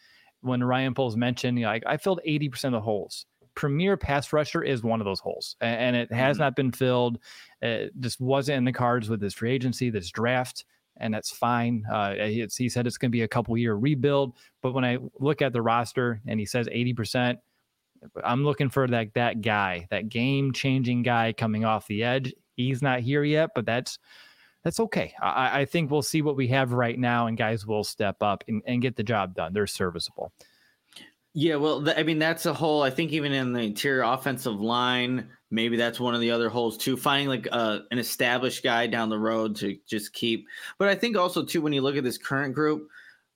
[0.42, 3.26] when ryan poles mentioned you know, I, I filled 80% of the holes.
[3.54, 6.44] Premier pass rusher is one of those holes and it has mm-hmm.
[6.44, 7.18] not been filled.
[7.60, 10.64] It just wasn't in the cards with this free agency this draft
[10.98, 11.84] and that's fine.
[11.90, 15.42] Uh, he said it's going to be a couple year rebuild, but when I look
[15.42, 17.38] at the roster and he says 80%,
[18.24, 22.34] I'm looking for that that guy, that game changing guy coming off the edge.
[22.56, 23.98] He's not here yet, but that's
[24.64, 25.12] that's okay.
[25.20, 28.44] I, I think we'll see what we have right now, and guys will step up
[28.48, 29.52] and, and get the job done.
[29.52, 30.32] They're serviceable.
[31.34, 32.82] Yeah, well, I mean, that's a whole.
[32.82, 36.76] I think even in the interior offensive line, maybe that's one of the other holes
[36.76, 36.94] too.
[36.94, 40.46] Finding like uh, an established guy down the road to just keep.
[40.78, 42.86] But I think also too, when you look at this current group,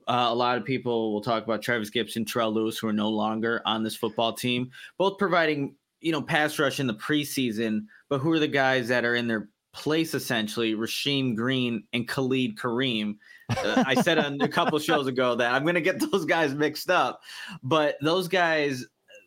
[0.09, 3.09] uh, a lot of people will talk about Travis Gipson, Terrell Lewis, who are no
[3.09, 7.87] longer on this football team, both providing you know pass rush in the preseason.
[8.11, 10.75] But who are the guys that are in their place essentially?
[10.75, 13.17] Rasheem Green and Khalid Kareem
[13.51, 16.55] uh, I said on a couple shows ago that I'm going to get those guys
[16.55, 17.23] mixed up,
[17.63, 18.85] but those guys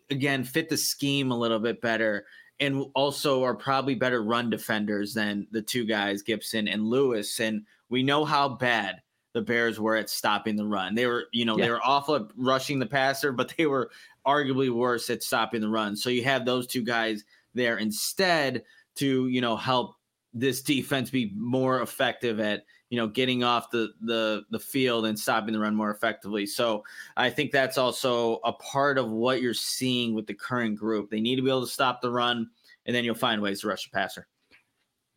[0.09, 2.25] again fit the scheme a little bit better
[2.59, 7.63] and also are probably better run defenders than the two guys Gipson and Lewis and
[7.89, 9.01] we know how bad
[9.33, 10.95] the Bears were at stopping the run.
[10.95, 11.65] They were, you know, yeah.
[11.65, 13.91] they were awful at rushing the passer, but they were
[14.25, 15.95] arguably worse at stopping the run.
[15.95, 18.63] So you have those two guys there instead
[18.95, 19.95] to, you know, help
[20.33, 25.17] this defense be more effective at you know getting off the the the field and
[25.17, 26.45] stopping the run more effectively.
[26.45, 26.83] So
[27.15, 31.09] I think that's also a part of what you're seeing with the current group.
[31.09, 32.49] They need to be able to stop the run,
[32.85, 34.27] and then you'll find ways to rush the passer.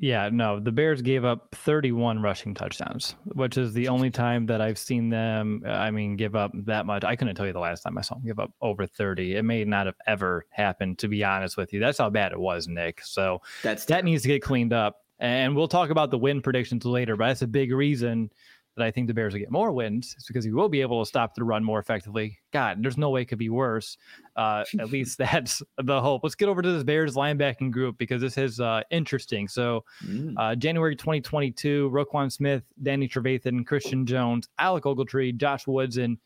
[0.02, 4.60] Yeah, no, the Bears gave up 31 rushing touchdowns, which is the only time that
[4.60, 5.62] I've seen them.
[5.64, 7.04] I mean, give up that much.
[7.04, 9.36] I couldn't tell you the last time I saw them give up over 30.
[9.36, 11.78] It may not have ever happened, to be honest with you.
[11.78, 13.00] That's how bad it was, Nick.
[13.04, 15.01] So that's that needs to get cleaned up.
[15.22, 18.28] And we'll talk about the win predictions later, but that's a big reason
[18.76, 21.00] that I think the Bears will get more wins is because he will be able
[21.00, 22.38] to stop the run more effectively.
[22.52, 23.96] God, there's no way it could be worse.
[24.34, 26.22] Uh, at least that's the hope.
[26.24, 29.46] Let's get over to this Bears linebacking group because this is uh, interesting.
[29.46, 30.34] So, mm.
[30.36, 36.18] uh, January 2022, Roquan Smith, Danny Trevathan, Christian Jones, Alec Ogletree, Josh Woods, and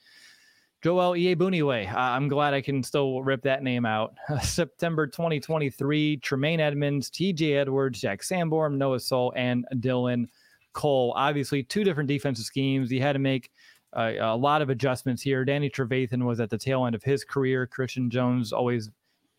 [0.87, 1.93] Joel Iyiegbuniwe.
[1.93, 4.15] Uh, I'm glad I can still rip that name out.
[4.41, 10.27] September 2023, Tremaine Edmunds, TJ Edwards, Jack Sanborn, Noah Sewell, and Dylan
[10.75, 11.13] Cole.
[11.17, 12.89] Obviously, two different defensive schemes.
[12.89, 13.51] He had to make
[13.95, 15.45] uh, a lot of adjustments here.
[15.45, 17.67] Danny Trevathan was at the tail end of his career.
[17.67, 18.89] Christian Jones always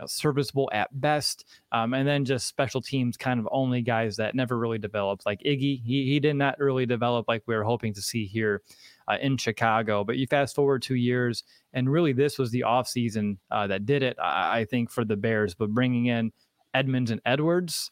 [0.06, 1.46] serviceable at best.
[1.72, 5.26] Um, and then just special teams kind of only guys that never really developed.
[5.26, 8.62] Like Iggy, he, he did not really develop like we were hoping to see here
[9.08, 10.04] uh, in Chicago.
[10.04, 11.44] But you fast forward two years,
[11.74, 15.18] and really this was the offseason uh, that did it, I, I, think, for the
[15.18, 15.54] Bears.
[15.54, 16.32] But bringing in
[16.74, 17.92] Edmunds and Edwards,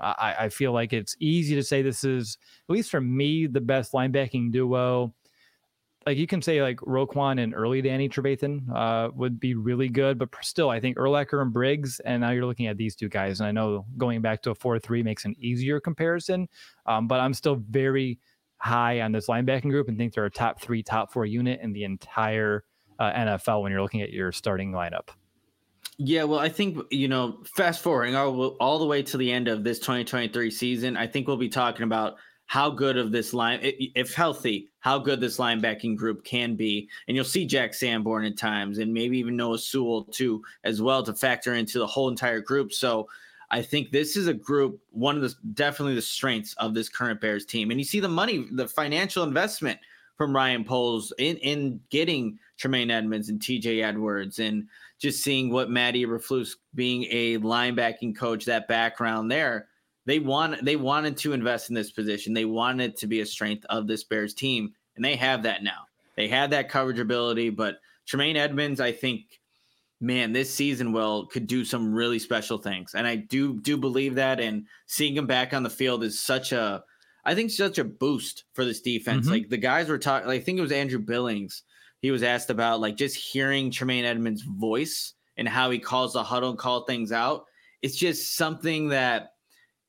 [0.00, 3.60] I, I feel like it's easy to say this is, at least for me, the
[3.60, 5.12] best linebacking duo
[6.08, 10.18] like you can say like Roquan and early Danny Trevathan uh, would be really good,
[10.18, 13.40] but still, I think Urlacher and Briggs, and now you're looking at these two guys.
[13.40, 16.48] And I know going back to a 4 3 makes an easier comparison,
[16.86, 18.18] um, but I'm still very
[18.58, 21.72] high on this linebacking group and think they're a top three, top four unit in
[21.72, 22.64] the entire
[22.98, 25.08] uh, NFL when you're looking at your starting lineup.
[26.00, 29.48] Yeah, well, I think you know, fast forwarding all, all the way to the end
[29.48, 32.16] of this 2023 season, I think we'll be talking about
[32.46, 37.14] how good of this line, if healthy, how good this linebacking group can be, and
[37.14, 41.12] you'll see Jack Sanborn at times, and maybe even Noah Sewell too, as well, to
[41.12, 42.72] factor into the whole entire group.
[42.72, 43.06] So
[43.50, 47.20] I think this is a group, one of the definitely the strengths of this current
[47.20, 47.70] Bears team.
[47.70, 49.78] And you see the money, the financial investment
[50.16, 54.66] from Ryan Poles in, in getting Tremaine Edmunds and TJ Edwards and
[54.98, 59.68] just seeing what Matt Eberflus being a linebacking coach, that background there.
[60.04, 62.32] They want they wanted to invest in this position.
[62.32, 65.86] They wanted to be a strength of this Bears team, and they have that now.
[66.16, 69.38] They had that coverage ability, but Tremaine Edmunds, I think
[70.00, 74.14] man, this season will could do some really special things, and I do do believe
[74.16, 74.40] that.
[74.40, 76.84] And seeing him back on the field is such a,
[77.24, 79.26] I think, such a boost for this defense.
[79.26, 79.32] Mm-hmm.
[79.32, 81.62] Like the guys were talking, like, I think it was Andrew Billings.
[82.00, 86.22] He was asked about like just hearing Tremaine Edmunds' voice and how he calls the
[86.22, 87.46] huddle and call things out.
[87.82, 89.32] It's just something that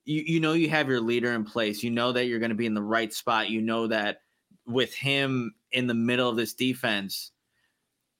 [0.06, 1.84] you you know you have your leader in place.
[1.84, 3.50] You know that you're going to be in the right spot.
[3.50, 4.22] You know that
[4.65, 7.32] with him in the middle of this defense,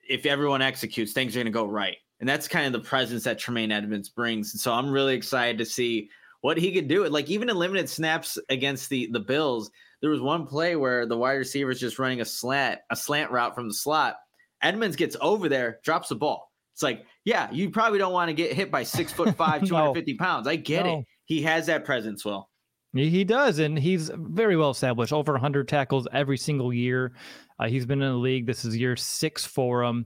[0.10, 1.98] if everyone executes, things are going to go right.
[2.20, 4.54] And that's kind of the presence that Tremaine Edmunds brings.
[4.54, 6.10] And so I'm really excited to see
[6.42, 7.08] what he could do.
[7.08, 11.18] Like even in limited snaps against the the Bills, there was one play where the
[11.18, 14.18] wide receiver is just running a slant a slant route from the slot.
[14.62, 16.52] Edmunds gets over there, drops the ball.
[16.74, 20.14] It's like, yeah, you probably don't want to get hit by six foot five, 250
[20.20, 20.26] no.
[20.26, 20.48] pounds.
[20.48, 21.00] I get no.
[21.00, 21.06] it.
[21.26, 22.50] He has that presence, Will.
[22.94, 25.14] He does, and he's very well established.
[25.14, 27.12] Over 100 tackles every single year.
[27.60, 28.46] Uh, he's been in the league.
[28.46, 30.06] This is year six for him,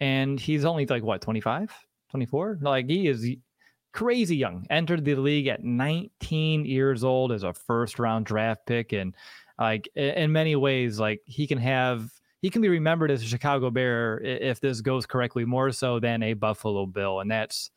[0.00, 1.72] and he's only like what 25,
[2.10, 2.58] 24.
[2.62, 3.26] Like he is
[3.92, 4.66] crazy young.
[4.70, 9.14] Entered the league at 19 years old as a first round draft pick, and
[9.58, 12.10] like in many ways, like he can have
[12.42, 16.22] he can be remembered as a Chicago Bear if this goes correctly, more so than
[16.22, 17.70] a Buffalo Bill, and that's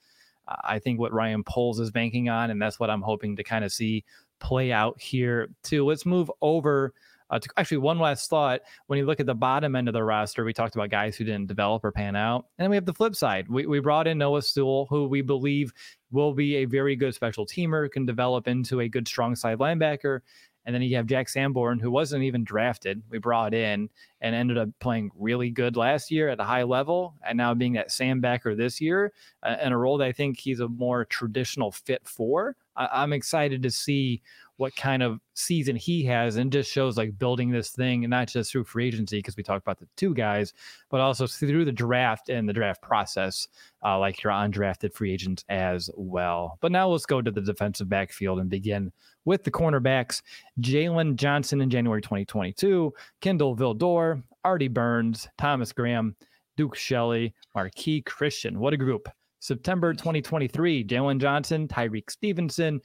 [0.64, 3.64] I think what Ryan Poles is banking on, and that's what I'm hoping to kind
[3.64, 4.04] of see
[4.40, 5.86] play out here too.
[5.86, 6.94] Let's move over
[7.30, 8.62] uh, to actually one last thought.
[8.88, 11.24] When you look at the bottom end of the roster, we talked about guys who
[11.24, 13.48] didn't develop or pan out, and then we have the flip side.
[13.48, 15.74] We we brought in Noah Sewell, who we believe
[16.12, 20.22] will be a very good special teamer, can develop into a good strong side linebacker.
[20.66, 23.02] And then you have Jack Sanborn, who wasn't even drafted.
[23.10, 23.90] We brought in
[24.22, 27.74] and ended up playing really good last year at a high level, and now being
[27.74, 31.06] that Sam backer this year uh, in a role that I think he's a more
[31.06, 32.56] traditional fit for.
[32.76, 34.22] I- I'm excited to see
[34.60, 38.28] what kind of season he has and just shows like building this thing and not
[38.28, 40.54] just through free agency because we talked about the two guys
[40.90, 43.48] but also through the draft and the draft process
[43.86, 47.88] uh, like your undrafted free agents as well but now let's go to the defensive
[47.88, 48.92] backfield and begin
[49.30, 50.24] with the cornerbacks
[50.60, 56.16] Jaylon johnson in january 2022 Kindle vildor artie burns thomas graham
[56.58, 59.08] duke shelley marqui christian what a group
[59.40, 62.82] September 2023, Jaylon Johnson, Tyrique Stevenson,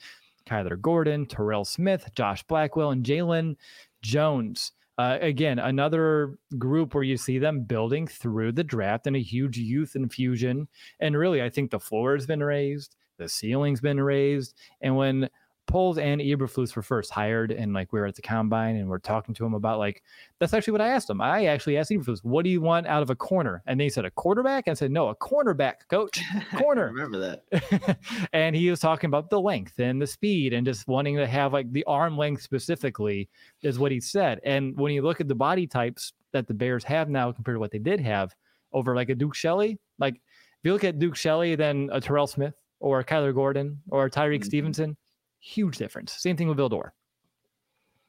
[0.46, 3.56] Kyler Gordon, Terrell Smith, Josh Blackwell, and Jaylon
[4.02, 4.72] Jones.
[4.96, 9.58] Uh, again, another group where you see them building through the draft and a huge
[9.58, 10.68] youth infusion.
[11.00, 14.54] And really, I think the floor has been raised, the ceiling's been raised.
[14.80, 15.28] And when
[15.66, 18.98] Poles and Eberflus were first hired, and like we were at the combine and we're
[18.98, 20.02] talking to him about like
[20.38, 21.20] that's actually what I asked him.
[21.20, 24.04] I actually asked Eberflus, "What do you want out of a corner?" And they said
[24.04, 24.68] a quarterback.
[24.68, 26.20] I said, "No, a cornerback, coach,
[26.56, 27.18] corner." remember
[27.50, 27.98] that.
[28.32, 31.52] and he was talking about the length and the speed and just wanting to have
[31.52, 33.28] like the arm length specifically
[33.62, 34.40] is what he said.
[34.44, 37.60] And when you look at the body types that the Bears have now compared to
[37.60, 38.34] what they did have
[38.72, 40.20] over like a Duke Shelley, like if
[40.64, 44.44] you look at Duke Shelley, then a Terrell Smith or Kyler Gordon or Tyrique Mhm.
[44.44, 44.96] Stevenson,
[45.44, 46.12] huge difference.
[46.12, 46.90] Same thing with Vildor.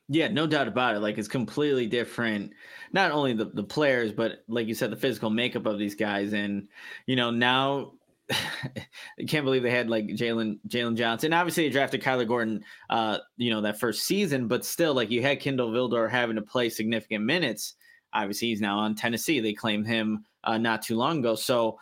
[0.08, 1.00] Yeah, no doubt about it.
[1.00, 2.54] Like it's completely different.
[2.94, 6.34] Not only the, the players, but like you said, the physical makeup of these guys.
[6.34, 6.68] And
[7.08, 7.94] you know, now
[8.32, 11.34] I can't believe they had like Jaylon Jaylon Johnson.
[11.34, 15.22] Obviously, they drafted Kyler Gordon, uh, you know, that first season, but still, like you
[15.22, 17.74] had Kindle Vildor having to play significant minutes.
[18.14, 19.40] Obviously, he's now on Tennessee.
[19.40, 21.36] They claimed him uh, not too long ago.
[21.36, 21.80] So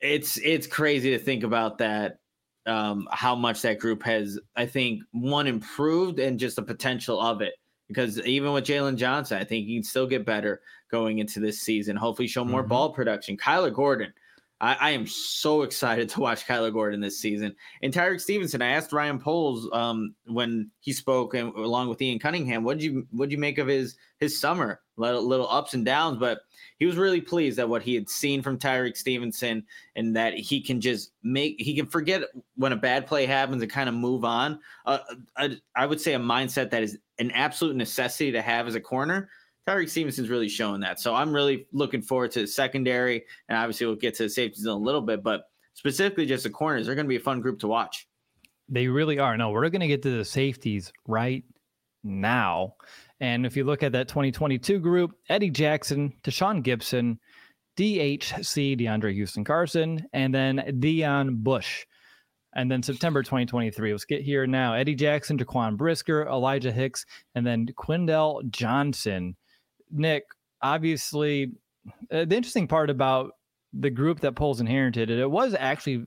[0.00, 2.18] it's it's crazy to think about that
[2.66, 7.40] um, how much that group has, I think, one improved and just the potential of
[7.42, 7.54] it.
[7.88, 11.60] Because even with Jaylon Johnson, I think he can still get better going into this
[11.60, 11.96] season.
[11.96, 12.68] Hopefully, show more Mhm.
[12.68, 13.36] ball production.
[13.36, 14.12] Kyler Gordon,
[14.60, 17.54] I, I am so excited to watch Kyler Gordon this season.
[17.82, 22.18] And Tyrique Stevenson, I asked Ryan Poles um, when he spoke and along with Ian
[22.18, 24.80] Cunningham, what did you what you make of his his summer?
[24.96, 26.42] Little, little ups and downs, but
[26.78, 29.64] he was really pleased at what he had seen from Tyrique Stevenson
[29.96, 32.22] and that he can just make he can forget
[32.54, 34.60] when a bad play happens and kind of move on.
[34.86, 34.98] Uh,
[35.36, 38.80] I, I would say a mindset that is an absolute necessity to have as a
[38.80, 39.28] corner.
[39.66, 41.00] Tyrique Stevenson's really showing that.
[41.00, 44.64] So I'm really looking forward to the secondary, and obviously we'll get to the safeties
[44.64, 45.44] in a little bit, but
[45.74, 48.06] specifically just the corners, they're going to be a fun group to watch.
[48.68, 49.36] They really are.
[49.36, 51.44] No, we're going to get to the safeties right
[52.02, 52.74] now.
[53.20, 57.18] And if you look at that 2022 group, Eddie Jackson, Tashaun Gipson,
[57.78, 61.86] DHC, DeAndre Houston Carson, and then Deon Bush.
[62.54, 64.74] And then September 2023, let's get here now.
[64.74, 67.04] Eddie Jackson, Jaquan Brisker, Elijah Hicks,
[67.34, 69.36] and then Quindell Johnson.
[69.90, 70.24] Nick,
[70.62, 71.52] obviously,
[72.10, 73.32] uh, the interesting part about
[73.72, 76.04] the group that Poles inherited, it was actually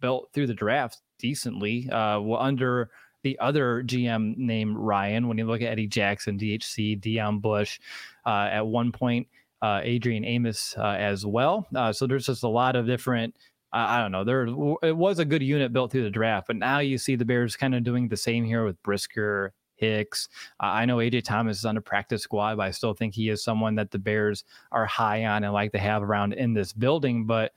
[0.00, 2.90] built through the draft decently uh, under
[3.22, 5.28] the other GM named Ryan.
[5.28, 7.80] When you look at Eddie Jackson, DHC, Deon Bush,
[8.24, 9.26] uh, at one point,
[9.62, 11.66] uh, Adrian Amos uh, as well.
[11.74, 13.34] Uh, so there's just a lot of different.
[13.72, 14.24] I don't know.
[14.24, 14.46] There
[14.82, 17.56] it was a good unit built through the draft, but now you see the Bears
[17.56, 20.28] kind of doing the same here with Brisker, Hicks.
[20.60, 23.28] Uh, I know AJ Thomas is on the practice squad, but I still think he
[23.28, 26.72] is someone that the Bears are high on and like to have around in this
[26.72, 27.26] building.
[27.26, 27.52] But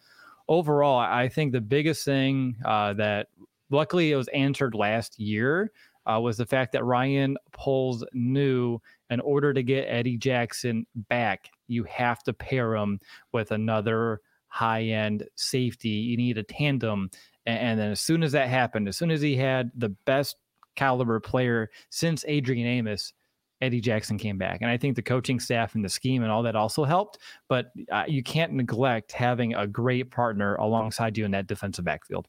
[0.48, 3.28] overall, I think the biggest thing uh, that
[3.70, 5.72] luckily it was answered last year
[6.06, 11.50] uh, was the fact that Ryan Poles knew in order to get Eddie Jackson back,
[11.68, 13.00] you have to pair him
[13.32, 15.90] with another high end safety.
[15.90, 17.10] You need a tandem.
[17.46, 20.38] And, and then as soon as that happened, as soon as he had the best
[20.76, 23.14] caliber player since Adrian Amos,
[23.62, 24.60] Eddie Jackson came back.
[24.62, 27.18] And I think the coaching staff and the scheme and all that also helped.
[27.50, 32.28] But uh, you can't neglect having a great partner alongside you in that defensive backfield.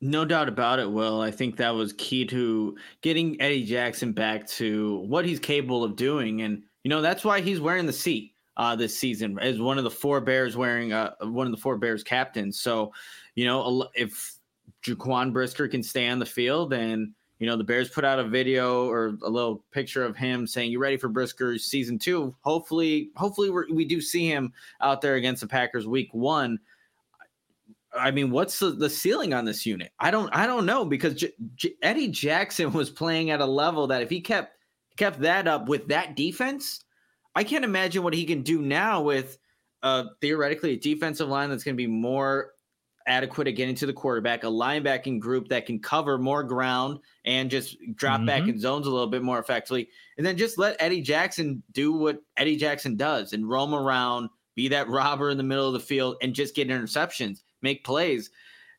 [0.00, 1.20] No doubt about it, Will.
[1.20, 5.96] I think that was key to getting Eddie Jackson back to what he's capable of
[5.96, 6.42] doing.
[6.42, 9.84] And, you know, that's why he's wearing the seat uh, this season as one of
[9.84, 12.60] the four Bears wearing uh, one of the four Bears captains.
[12.60, 12.92] So,
[13.34, 14.38] you know, if
[14.84, 18.24] Jaquan Brisker can stay on the field and, you know, the Bears put out a
[18.24, 22.34] video or a little picture of him saying, You ready for Brisker's season two?
[22.40, 26.58] Hopefully, hopefully we do see him out there against the Packers week one.
[27.96, 29.92] I mean, what's the, the ceiling on this unit?
[29.98, 33.86] I don't, I don't know because J- J- Eddie Jackson was playing at a level
[33.86, 34.54] that if he kept
[34.96, 36.84] kept that up with that defense,
[37.36, 39.38] I can't imagine what he can do now with
[39.84, 42.50] uh, theoretically a defensive line that's going to be more
[43.08, 47.50] adequate at getting to the quarterback, a linebacking group that can cover more ground and
[47.50, 48.50] just drop back Mhm.
[48.50, 52.22] in zones a little bit more effectively, and then just let Eddie Jackson do what
[52.36, 56.16] Eddie Jackson does and roam around, be that robber in the middle of the field,
[56.22, 58.30] and just get interceptions, make plays.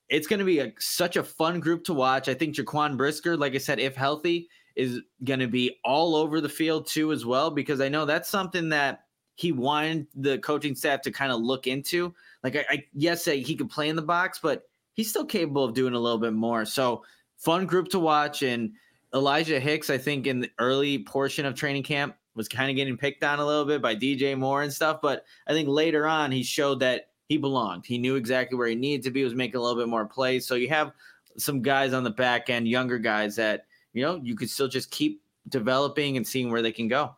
[0.10, 2.30] It's going to be a, such a fun group to watch.
[2.30, 6.40] I think Jaquan Brisker, like I said, if healthy, is going to be all over
[6.40, 9.06] the field too, as well, because I know that's something that
[9.36, 12.14] he wanted the coaching staff to kind of look into.
[12.44, 14.64] Like, I, I yes, he could play in the box, but
[14.94, 16.66] he's still capable of doing a little bit more.
[16.66, 17.04] So,
[17.38, 18.44] fun group to watch.
[18.44, 18.72] And
[19.14, 22.98] Elijah Hicks, I think, in the early portion of training camp, was kind of getting
[22.98, 25.00] picked on a little bit by DJ Moore and stuff.
[25.02, 27.86] But I think later on, he showed that he belonged.
[27.86, 30.46] He knew exactly where he needed to be, was making a little bit more plays.
[30.46, 30.94] So, you have
[31.38, 34.92] some guys on the back end, younger guys that you know, you could still just
[34.92, 37.16] keep developing and seeing where they can go.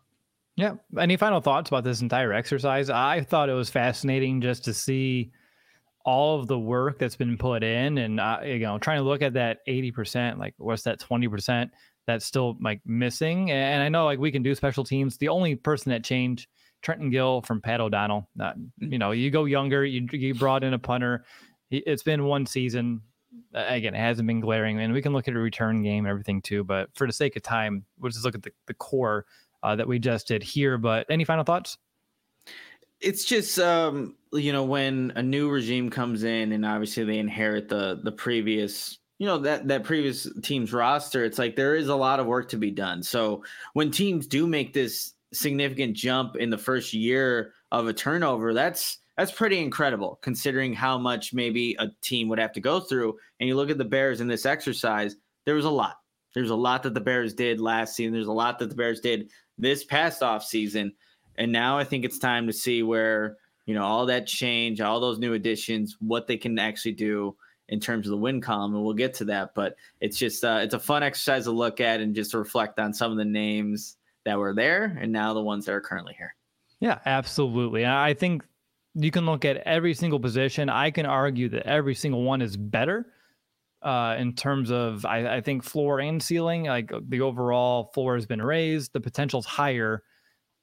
[0.61, 0.75] Yeah.
[0.99, 2.91] Any final thoughts about this entire exercise?
[2.91, 5.31] I thought it was fascinating just to see
[6.05, 9.23] all of the work that's been put in and, uh, you know, trying to look
[9.23, 11.71] at that 80%, like what's that 20%
[12.05, 13.49] that's still like missing.
[13.49, 15.17] And I know like we can do special teams.
[15.17, 16.47] The only person that changed
[16.83, 18.29] Trenton Gill from Pat O'Donnell.
[18.39, 21.25] Uh, you know, you go younger, you, you brought in a punter.
[21.71, 23.01] It's been one season.
[23.55, 26.39] Again, it hasn't been glaring, and we can look at a return game and everything
[26.39, 26.63] too.
[26.63, 29.25] But for the sake of time, we'll just look at the, the core
[29.63, 30.77] uh, that we just did here.
[30.77, 31.77] But any final thoughts?
[32.99, 37.69] It's just um, you know when a new regime comes in, and obviously they inherit
[37.69, 41.23] the the previous you know that that previous team's roster.
[41.23, 43.03] It's like there is a lot of work to be done.
[43.03, 43.43] So
[43.73, 48.97] when teams do make this significant jump in the first year of a turnover, that's
[49.17, 53.15] that's pretty incredible considering how much maybe a team would have to go through.
[53.39, 55.97] And you look at the Bears in this exercise, there was a lot.
[56.33, 58.13] There's a lot that the Bears did last season.
[58.13, 59.29] There's a lot that the Bears did
[59.61, 60.93] this past off season.
[61.37, 64.99] And now I think it's time to see where, you know, all that change, all
[64.99, 67.35] those new additions, what they can actually do
[67.69, 68.75] in terms of the win column.
[68.75, 69.55] And we'll get to that.
[69.55, 72.93] But it's just, uh, it's a fun exercise to look at and just reflect on
[72.93, 73.95] some of the names
[74.25, 76.35] that were there and now the ones that are currently here.
[76.79, 77.85] Yeah, absolutely.
[77.85, 78.43] I think
[78.95, 80.69] you can look at every single position.
[80.69, 83.05] I can argue that every single one is better
[83.81, 86.65] uh, in terms of, I, I, think, floor and ceiling.
[86.65, 90.03] Like the overall floor has been raised, the potential's higher,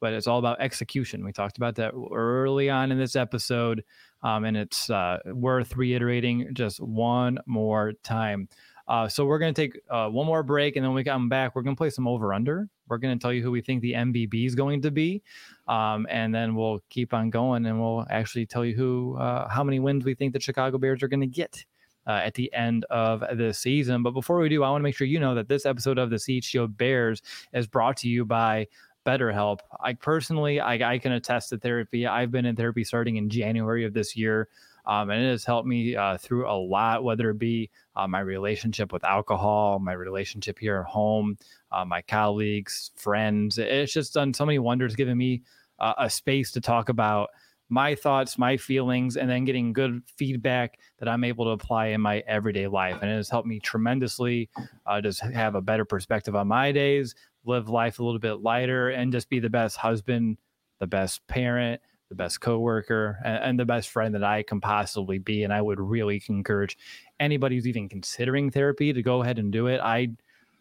[0.01, 1.25] but it's all about execution.
[1.25, 3.85] We talked about that early on in this episode,
[4.23, 8.49] um, and it's uh, worth reiterating just one more time.
[8.87, 11.55] Uh, so we're going to take uh, one more break, and then we come back,
[11.55, 12.69] we're going to play some over under.
[12.89, 15.23] We're going to tell you who we think the MVB is going to be,
[15.66, 19.62] um, and then we'll keep on going, and we'll actually tell you who, uh, how
[19.62, 21.66] many wins we think the Chicago Bears are going to get.
[22.09, 24.03] Uh, at the end of the season.
[24.03, 26.09] But before we do, I want to make sure you know that this episode of
[26.09, 27.21] the CHGO Bears
[27.53, 28.67] is brought to you by
[29.05, 29.59] BetterHelp.
[29.79, 32.07] I personally, I, I, can attest to therapy.
[32.07, 34.49] I've been in therapy starting in January of this year.
[34.87, 38.21] Um, and it has helped me uh, through a lot, whether it be uh, my
[38.21, 41.37] relationship with alcohol, my relationship here at home,
[41.71, 43.59] uh, my colleagues, friends.
[43.59, 45.43] It's just done so many wonders, giving me
[45.79, 47.29] uh, a space to talk about
[47.69, 52.01] my thoughts, my feelings, and then getting good feedback that I'm able to apply in
[52.01, 52.99] my everyday life.
[53.03, 54.49] And it has helped me tremendously
[54.87, 57.14] uh, just have a better perspective on my days,
[57.45, 60.39] live life a little bit lighter, and just be the best husband,
[60.81, 65.19] the best parent, the best coworker, and, and the best friend that I can possibly
[65.19, 65.45] be.
[65.45, 66.79] And I would really encourage
[67.21, 69.81] anybody who's even considering therapy to go ahead and do it.
[69.81, 70.09] I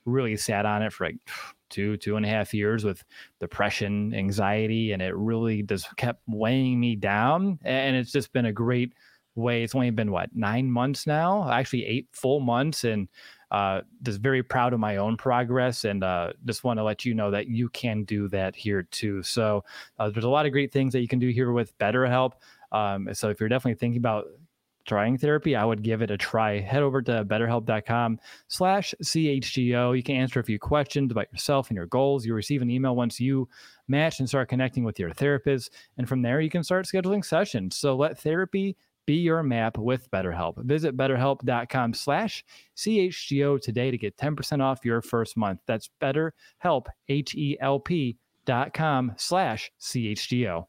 [0.08, 1.18] really sat on it for like
[1.70, 3.04] two, two and a half years with
[3.40, 7.60] depression, anxiety, and it really just kept weighing me down.
[7.64, 8.94] And it's just been a great
[9.36, 9.64] way.
[9.64, 13.08] It's only been what nine months now, actually eight full months, and
[13.52, 17.14] uh, just very proud of my own progress and uh, just want to let you
[17.14, 19.24] know that you can do that here too.
[19.24, 19.64] So
[20.00, 22.34] uh, there's a lot of great things that you can do here with BetterHelp.
[22.72, 24.26] Um, so if you're definitely thinking about
[24.88, 26.60] trying therapy, I would give it a try.
[26.60, 29.96] Head over to betterhelp.com slash CHGO.
[29.96, 32.26] You can answer a few questions about yourself and your goals.
[32.26, 33.48] You receive an email once you
[33.88, 35.72] match and start connecting with your therapist.
[35.98, 37.78] And from there, you can start scheduling sessions.
[37.78, 38.76] So let therapy
[39.06, 40.64] be your map with BetterHelp.
[40.66, 42.44] Visit betterhelp.com slash
[42.76, 45.62] CHGO today to get 10% off your first month.
[45.66, 50.68] That's betterhelp, H-E-L-P dot com slash CHGO.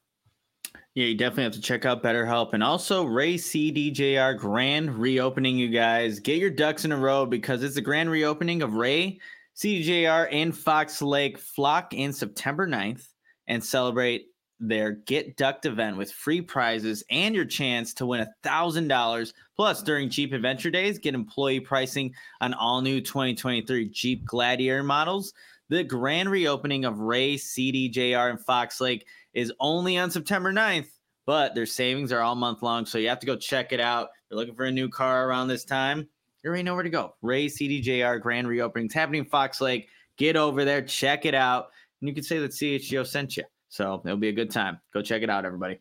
[0.99, 5.68] Yeah, you definitely have to check out BetterHelp and also Ray CDJR grand reopening, you
[5.68, 6.18] guys.
[6.18, 9.20] Get your ducks in a row because it's the grand reopening of Ray
[9.55, 13.07] CDJR and Fox Lake Flock in September 9th
[13.46, 14.26] and celebrate
[14.59, 19.32] their Get Ducked event with free prizes and your chance to win $1,000.
[19.55, 25.32] Plus, during Jeep Adventure Days, get employee pricing on all new 2023 Jeep Gladiator models.
[25.68, 29.07] The grand reopening of Ray, CDJR, and Fox Lake
[29.39, 30.89] is only on September 9th,
[31.26, 32.84] but their savings are all month long.
[32.86, 34.09] So you have to go check it out.
[34.30, 36.09] You're looking for a new car around this time,
[36.43, 37.14] you already know where to go.
[37.22, 38.86] Ray, CDJR, grand reopening.
[38.86, 39.89] It's happening in Fox Lake.
[40.16, 41.68] Get over there, check it out.
[42.01, 43.45] And you can say that CHGO sent you.
[43.68, 44.80] So it'll be a good time.
[44.95, 45.80] Go check it out, everybody.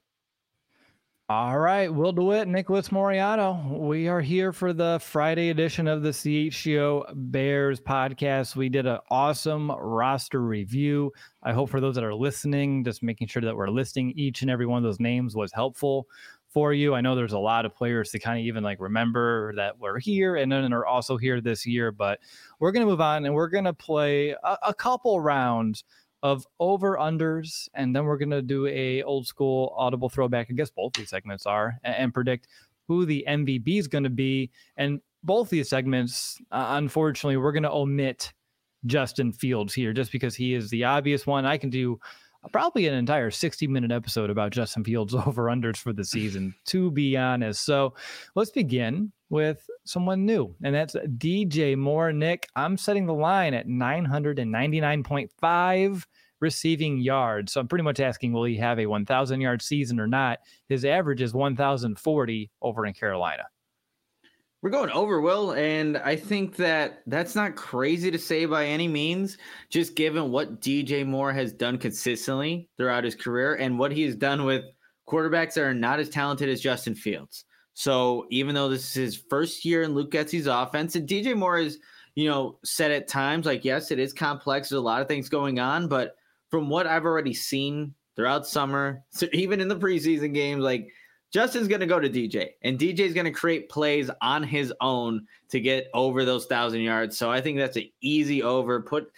[1.30, 2.48] All right, we'll do it.
[2.48, 3.62] Nicholas Moreano.
[3.78, 8.56] We are here for the Friday edition of the CHGO Bears podcast.
[8.56, 11.12] We did an awesome roster review.
[11.44, 14.50] I hope for those that are listening, just making sure that we're listing each and
[14.50, 16.08] every one of those names was helpful
[16.48, 16.96] for you.
[16.96, 20.00] I know there's a lot of players to kind of even like remember that we're
[20.00, 22.22] here and then are also here this year, but
[22.62, 25.84] we're going to move on and we're going to play a, a couple rounds
[26.24, 30.48] of over unders, and then we're gonna do a old school audible throwback.
[30.50, 32.48] I guess both these segments are, and, and predict
[32.88, 34.50] who the MVP is gonna be.
[34.78, 38.34] And both these segments, uh, unfortunately, we're gonna omit
[38.86, 41.46] Justin Fields here just because he is the obvious one.
[41.46, 42.00] I can do
[42.48, 46.92] probably an entire 60 minute episode about Justin Fields over unders for the season, to
[46.92, 47.66] be honest.
[47.66, 47.96] So
[48.36, 52.14] let's begin with someone new, and that's DJ Moore.
[52.14, 56.06] Nick, I'm setting the line at 999.5
[56.40, 57.54] receiving yards.
[57.54, 60.40] So I'm pretty much asking, will he have a 1,000 yard season or not?
[60.70, 63.44] His average is 1,040 over in Carolina.
[64.64, 68.88] We're going over, Will, and I think that that's not crazy to say by any
[68.88, 69.38] means,
[69.70, 74.16] just given what DJ Moore has done consistently throughout his career and what he has
[74.16, 74.66] done with
[75.08, 77.46] quarterbacks that are not as talented as Justin Fields.
[77.76, 81.60] So even though this is his first year in Luke Getsy's offense, and DJ Moore
[81.60, 81.78] is,
[82.16, 84.70] you know, said at times like, yes, it is complex.
[84.70, 86.16] There's a lot of things going on, but
[86.50, 90.90] from what I've already seen throughout summer, so even in the preseason games, like
[91.32, 94.74] Justin's going to go to DJ, and DJ is going to create plays on his
[94.80, 97.18] own to get over those thousand yards.
[97.18, 98.82] So I think that's an easy over.
[98.82, 99.12] Put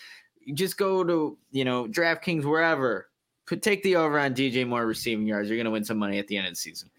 [0.53, 3.10] just go to you know DraftKings wherever.
[3.45, 5.49] Put take the over on DJ Moore receiving yards.
[5.49, 6.89] You're going to win some money at the end of the season.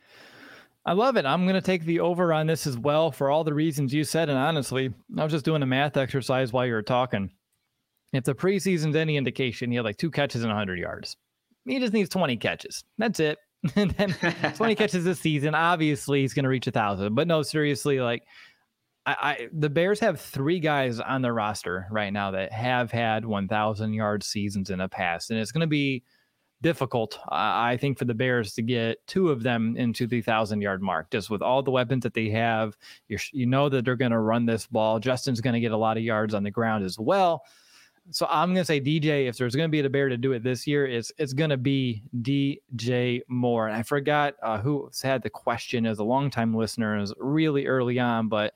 [0.87, 1.27] I love it.
[1.27, 4.03] I'm going to take the over on this as well for all the reasons you
[4.03, 4.29] said.
[4.29, 7.31] And honestly, I was just doing a math exercise while you were talking.
[8.13, 11.17] If the preseason's any indication, he had like two catches and 100 yards.
[11.67, 12.83] He just needs 20 catches.
[12.99, 13.39] That's it.
[13.77, 14.15] and then
[14.57, 15.55] 20 catches this season.
[15.55, 17.15] Obviously, he's going to reach a thousand.
[17.15, 18.23] But no, seriously, like
[19.07, 23.25] I, I, the Bears have three guys on their roster right now that have had
[23.25, 26.03] 1,000 yard seasons in the past, and it's going to be
[26.63, 30.61] difficult, uh, I think, for the Bears to get two of them into the thousand
[30.63, 31.11] yard mark.
[31.11, 32.77] Just with all the weapons that they have,
[33.09, 35.01] you you know that they're going to run this ball.
[35.01, 37.43] Justin's going to get a lot of yards on the ground as well
[38.11, 39.29] so I'm gonna say DJ.
[39.29, 42.03] If there's gonna be a bear to do it this year, it's it's gonna be
[42.21, 43.69] DJ Moore.
[43.69, 46.97] And I forgot uh, who had the question as a longtime listener.
[46.97, 48.55] It was really early on, but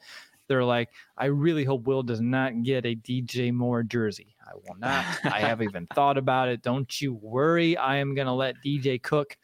[0.49, 4.37] they're like, I really hope Will does not get a DJ Moore jersey.
[4.47, 5.05] I will not.
[5.25, 6.63] I haven't even thought about it.
[6.63, 7.77] Don't you worry.
[7.77, 9.37] I am gonna let DJ cook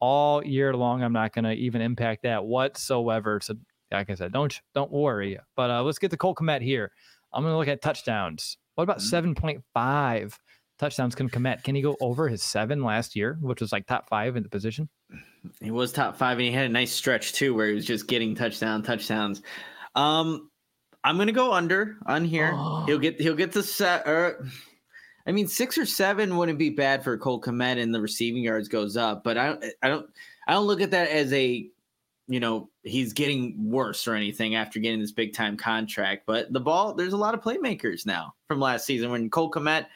[0.00, 1.02] all year long.
[1.02, 3.40] I'm not gonna even impact that whatsoever.
[3.42, 3.54] So,
[3.90, 5.38] like I said, don't don't worry.
[5.56, 6.92] But uh, let's get to Cole Kmet here.
[7.32, 8.56] I'm gonna look at touchdowns.
[8.78, 9.56] What about mm-hmm.
[9.76, 10.38] 7.5
[10.78, 11.64] touchdowns Cole Kmet?
[11.64, 14.48] Can he go over his seven last year, which was like top five in the
[14.48, 14.88] position?
[15.60, 18.06] He was top five, and he had a nice stretch too, where he was just
[18.06, 19.42] getting touchdown, touchdowns.
[19.94, 20.50] Um,
[21.02, 22.52] I'm gonna go under on here.
[22.54, 22.84] Oh.
[22.86, 24.06] He'll get he'll get the set.
[24.06, 24.44] Or,
[25.26, 28.68] I mean, six or seven wouldn't be bad for Cole Kmet, and the receiving yards
[28.68, 29.24] goes up.
[29.24, 30.06] But I don't I don't
[30.48, 31.70] I don't look at that as a
[32.28, 36.24] you know he's getting worse or anything after getting this big time contract.
[36.26, 39.10] But the ball, there's a lot of playmakers now from last season.
[39.10, 39.86] When Cole Kmet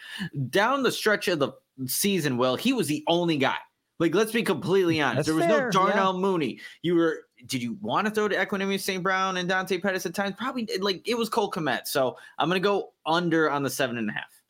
[0.48, 1.52] down the stretch of the
[1.86, 3.58] season, well, he was the only guy.
[3.98, 5.16] Like, let's be completely honest.
[5.18, 6.20] That's there was fair, no Darnell yeah.
[6.20, 6.60] Mooney.
[6.80, 9.02] You were did you want to throw to Equanimeous St.
[9.02, 10.34] Brown and Dante Pettis at times?
[10.38, 11.86] Probably like it was Cole Kmet.
[11.86, 14.41] So I'm gonna go under on the seven and a half.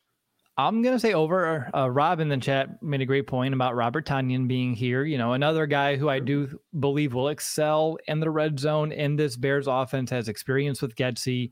[0.55, 1.69] I'm going to say over.
[1.75, 5.03] Uh, Rob in the chat made a great point about Robert Tonyan being here.
[5.03, 9.15] You know, another guy who I do believe will excel in the red zone in
[9.15, 11.51] this Bears offense has experience with Getsy.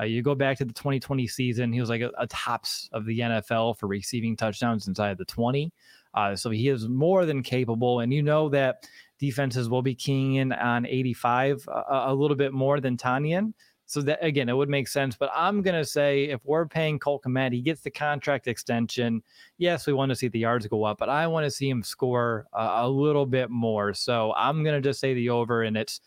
[0.00, 3.04] Uh, you go back to the 2020 season, he was like a, a, tops of
[3.04, 5.72] the NFL for receiving touchdowns inside the 20.
[6.14, 8.00] Uh, so he is more than capable.
[8.00, 8.88] And you know that
[9.18, 13.52] defenses will be keying in on 85 a, a little bit more than Tonyan.
[13.88, 15.16] So that again, it would make sense.
[15.16, 19.22] But I'm gonna say if we're paying Cole Kmet, he gets the contract extension.
[19.56, 21.82] Yes, we want to see the yards go up, but I want to see him
[21.82, 23.94] score a, a little bit more.
[23.94, 26.02] So I'm gonna just say the over, and it's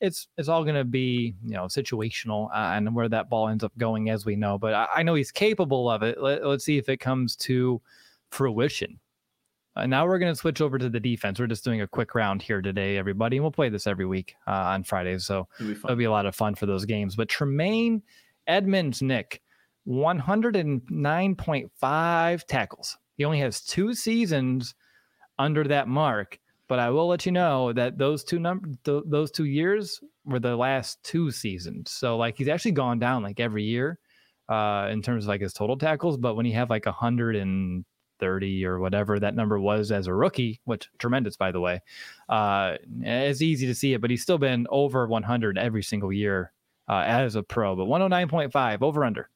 [0.00, 3.76] it's it's all gonna be you know situational uh, and where that ball ends up
[3.76, 4.56] going, as we know.
[4.56, 6.22] But I, I know he's capable of it.
[6.22, 7.78] Let, let's see if it comes to
[8.30, 8.98] fruition.
[9.78, 11.38] Uh, now we're going to switch over to the defense.
[11.38, 14.34] We're just doing a quick round here today, everybody, and we'll play this every week
[14.46, 15.24] uh, on Fridays.
[15.24, 17.14] So it'll be, it'll be, a lot of fun for those games.
[17.14, 18.02] But Tremaine
[18.48, 19.40] Edmunds, Nick,
[19.86, 22.98] 109.5 tackles.
[23.16, 24.74] He only has two seasons
[25.38, 26.40] under that mark.
[26.66, 30.40] But I will let you know that those two number th- those two years were
[30.40, 31.90] the last two seasons.
[31.90, 33.98] So like he's actually gone down like every year
[34.50, 36.18] uh, in terms of like his total tackles.
[36.18, 37.86] But when you have like a hundred and
[38.18, 41.80] 30 or whatever that number was as a rookie, which tremendous, by the way.
[42.28, 46.52] Uh, it's easy to see it, but he's still been over 100 every single year
[46.88, 47.76] uh, as a pro.
[47.76, 49.28] But 109.5 over under.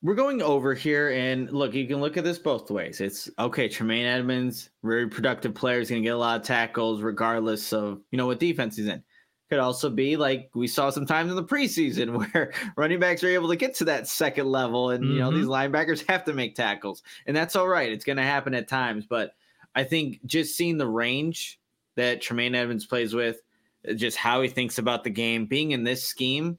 [0.00, 3.00] We're going over here, and look, you can look at this both ways.
[3.00, 7.02] It's okay, Tremaine Edmunds, very productive player, is going to get a lot of tackles
[7.02, 9.02] regardless of you know what defense he's in
[9.48, 13.48] could also be like we saw sometimes in the preseason where running backs are able
[13.48, 15.14] to get to that second level and mm-hmm.
[15.14, 15.74] you know these mm-hmm.
[15.74, 19.06] linebackers have to make tackles and that's all right it's going to happen at times
[19.06, 19.34] but
[19.74, 21.58] i think just seeing the range
[21.96, 23.40] that tremaine edmunds plays with
[23.88, 26.58] uh, just how he thinks about the game being in this scheme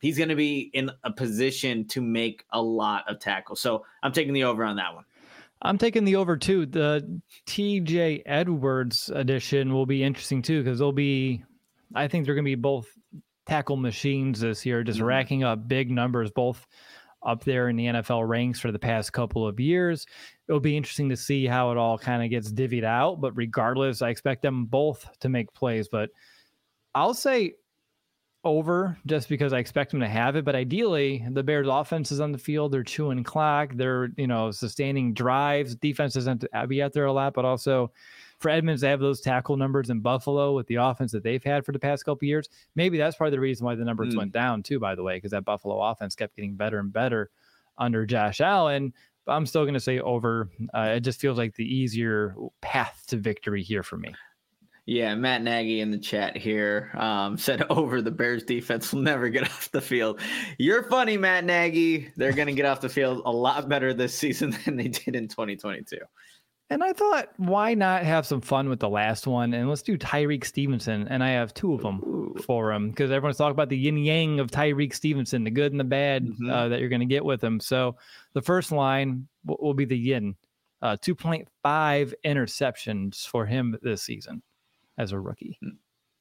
[0.00, 4.12] he's going to be in a position to make a lot of tackles so i'm
[4.12, 5.04] taking the over on that one
[5.60, 6.66] I'm taking the over too.
[6.66, 11.42] The TJ Edwards edition will be interesting too because they'll be,
[11.94, 12.88] I think they're going to be both
[13.46, 15.08] tackle machines this year, just mm-hmm.
[15.08, 16.66] racking up big numbers, both
[17.22, 20.06] up there in the NFL ranks for the past couple of years.
[20.48, 23.20] It'll be interesting to see how it all kind of gets divvied out.
[23.20, 25.88] But regardless, I expect them both to make plays.
[25.88, 26.10] But
[26.94, 27.54] I'll say
[28.44, 30.44] over just because I expect them to have it.
[30.44, 32.72] But ideally, the Bears' offense is on the field.
[32.72, 33.72] They're chewing clock.
[33.74, 35.74] They're, you know, sustaining drives.
[35.74, 37.92] Defense doesn't be out there a lot, but also
[38.38, 41.64] for Edmunds to have those tackle numbers in Buffalo with the offense that they've had
[41.64, 44.18] for the past couple years, maybe that's part of the reason why the numbers mm.
[44.18, 44.78] went down too.
[44.78, 47.30] By the way, because that Buffalo offense kept getting better and better
[47.76, 48.92] under Josh Allen.
[49.24, 50.48] But I'm still going to say over.
[50.72, 54.14] Uh, it just feels like the easier path to victory here for me.
[54.88, 59.28] Yeah, Matt Nagy in the chat here um, said over the Bears defense will never
[59.28, 60.18] get off the field.
[60.56, 62.10] You're funny, Matt Nagy.
[62.16, 65.14] They're going to get off the field a lot better this season than they did
[65.14, 65.98] in 2022.
[66.70, 69.54] And I thought, why not have some fun with the last one?
[69.54, 71.08] And let's do Tyrique Stevenson.
[71.08, 72.36] And I have two of them Ooh.
[72.44, 75.80] for him because everyone's talking about the yin yang of Tyrique Stevenson, the good and
[75.80, 76.50] the bad mm-hmm.
[76.50, 77.58] uh, that you're going to get with him.
[77.58, 77.96] So
[78.34, 80.36] the first line will, will be the yin
[80.82, 84.42] uh, 2.5 interceptions for him this season
[84.98, 85.58] as a rookie.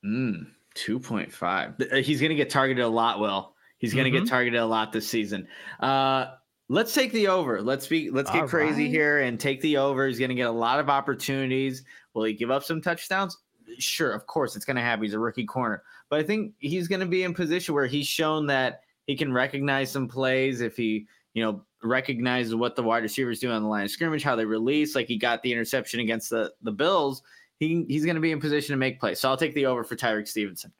[0.05, 1.91] Mm, 2.5.
[1.91, 3.53] Uh, he's going to get targeted a lot, Will.
[3.77, 4.23] He's going to mm-hmm.
[4.23, 5.47] get targeted a lot this season.
[5.79, 6.27] Uh,
[6.69, 7.61] Let's take the over.
[7.61, 8.91] Let's be let's get All crazy right.
[8.91, 10.07] here and take the over.
[10.07, 11.83] He's going to get a lot of opportunities.
[12.13, 13.37] Will he give up some touchdowns?
[13.79, 15.03] Sure, of course it's going to happen.
[15.03, 15.83] He's a rookie corner.
[16.09, 19.31] But I think he's going to be in position where he's shown that he can
[19.31, 23.67] recognize some plays if he, you know, recognizes what the wide receivers do on the
[23.67, 27.21] line of scrimmage, how they release, like he got the interception against the the Bills.
[27.59, 29.19] He he's going to be in position to make plays.
[29.19, 30.73] So I'll take the over for Tyrique Stevenson.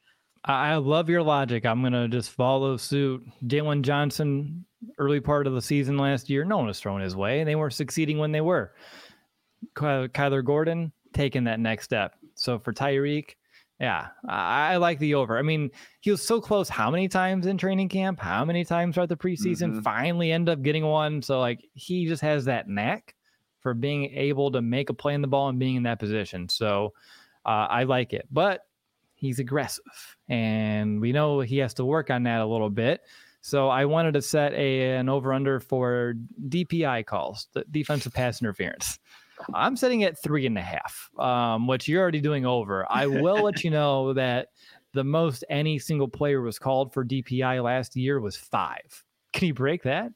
[0.45, 1.65] I love your logic.
[1.65, 3.25] I'm going to just follow suit.
[3.45, 4.65] Jaylon Johnson,
[4.97, 7.39] early part of the season last year, no one was thrown his way.
[7.39, 8.73] and They were succeeding when they were.
[9.75, 12.15] Kyler Gordon taking that next step.
[12.35, 13.35] So for Tyrique,
[13.79, 15.37] yeah, I, I, like the over.
[15.37, 15.69] I mean,
[16.01, 16.67] he was so close.
[16.67, 18.19] How many times in training camp?
[18.19, 19.69] How many times throughout the preseason?
[19.69, 19.81] Mm-hmm.
[19.81, 21.21] Finally, end up getting one.
[21.21, 23.13] So like he just has that knack
[23.59, 26.49] for being able to make a play in the ball and being in that position.
[26.49, 26.93] So
[27.45, 28.27] uh, I like it.
[28.31, 28.61] But
[29.13, 33.01] he's aggressive, and we know he has to work on that a little bit.
[33.47, 36.15] So I wanted to set a an over under for
[36.49, 38.99] DPI calls, the defensive pass interference.
[39.53, 42.85] I'm setting at three and a half, um, which you're already doing over.
[42.89, 44.49] I will let you know that
[44.91, 49.05] the most any single player was called for DPI last year was five.
[49.31, 50.11] Can you break that?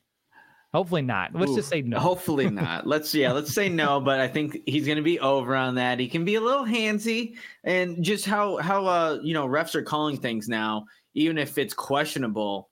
[0.73, 1.33] Hopefully not.
[1.33, 1.99] Let's Ooh, just say no.
[1.99, 2.85] Hopefully not.
[2.85, 4.01] let's yeah, let's say no.
[4.01, 6.01] But I think he's going to be over on that.
[6.01, 9.83] He can be a little handsy, and just how how uh you know refs are
[9.83, 12.67] calling things now, even if it's questionable.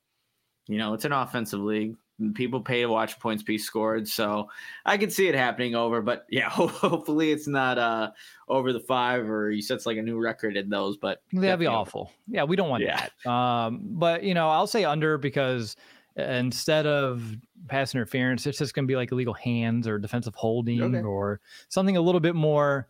[0.69, 1.95] You know, it's an offensive league.
[2.35, 4.49] People pay to watch points be scored, so
[4.85, 6.01] I can see it happening over.
[6.01, 8.11] But yeah, hopefully it's not uh
[8.47, 10.95] over the five or he sets like a new record in those.
[10.95, 12.01] But that'd be awful.
[12.01, 12.11] Over.
[12.27, 13.07] Yeah, we don't want yeah.
[13.23, 13.29] that.
[13.29, 15.75] Um, but you know, I'll say under because
[16.15, 17.35] instead of
[17.67, 21.01] pass interference, it's just going to be like illegal hands or defensive holding okay.
[21.01, 21.39] or
[21.69, 22.87] something a little bit more.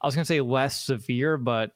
[0.00, 1.72] I was going to say less severe, but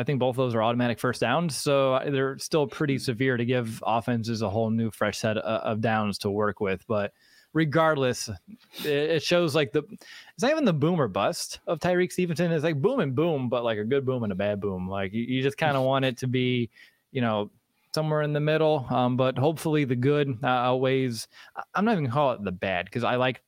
[0.00, 1.56] I think both of those are automatic first downs.
[1.56, 3.02] So uh, they're still pretty hmm.
[3.02, 6.86] severe to give offenses a whole new fresh set of downs to work with.
[6.86, 7.12] But
[7.52, 8.30] regardless,
[8.84, 12.52] it shows like the it's not even the boom or bust of Tyrique Stevenson.
[12.52, 14.88] It's like boom and boom, but like a good boom and a bad boom.
[14.88, 16.70] Like you, you just kind of want it to be,
[17.12, 17.50] you know,
[17.94, 18.86] somewhere in the middle.
[18.88, 21.28] Um, but hopefully the good uh, outweighs.
[21.74, 23.42] I'm not even gonna call it the bad because I like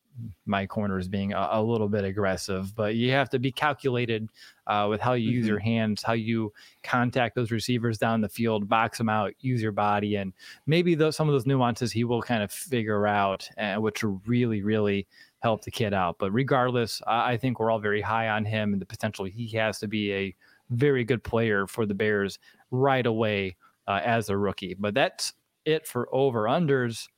[0.47, 4.29] my corners being a, a, little bit aggressive, but you have to be calculated
[4.67, 5.37] uh, with how you mm-hmm.
[5.37, 6.53] use your hands, how you
[6.83, 10.33] contact those receivers down the field, box them out, use your body, and
[10.67, 14.21] maybe those, some of those nuances he will kind of figure out, uh, which will
[14.27, 15.07] really, really
[15.43, 16.17] help the kid out.
[16.19, 19.49] But regardless, I, I think we're all very high on him and the potential he
[19.57, 20.35] has to be a
[20.71, 22.39] very good player for the Bears
[22.71, 23.57] right away
[23.87, 24.75] uh, as a rookie.
[24.79, 25.33] But that's
[25.65, 27.09] it for over unders.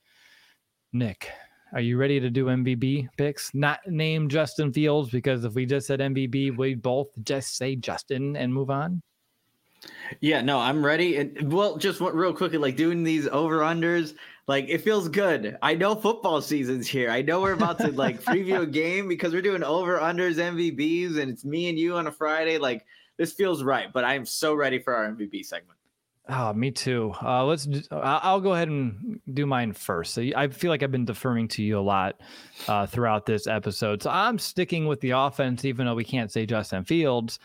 [0.93, 1.31] Nick,
[1.75, 3.53] are you ready to do MVB picks?
[3.53, 8.37] Not name Justin Fields because if we just said MVB, we'd both just say Justin
[8.37, 9.01] and move on.
[10.21, 11.17] Yeah, no, I'm ready.
[11.17, 14.15] And well, just real quickly, like doing these over unders,
[14.47, 15.57] like it feels good.
[15.61, 17.09] I know football season's here.
[17.09, 21.19] I know we're about to like preview a game because we're doing over unders MVBs,
[21.19, 22.57] and it's me and you on a Friday.
[22.57, 22.85] Like
[23.17, 23.91] this feels right.
[23.91, 25.77] But I am so ready for our MVP segment.
[26.27, 27.13] Oh, me too.
[27.21, 27.67] Uh, let's.
[27.91, 30.17] I'll go ahead and do mine first.
[30.17, 32.19] I feel like I've been deferring to you a lot
[32.67, 34.01] uh, throughout this episode.
[34.01, 37.37] So I'm sticking with the offense, even though we can't say Justin Fields.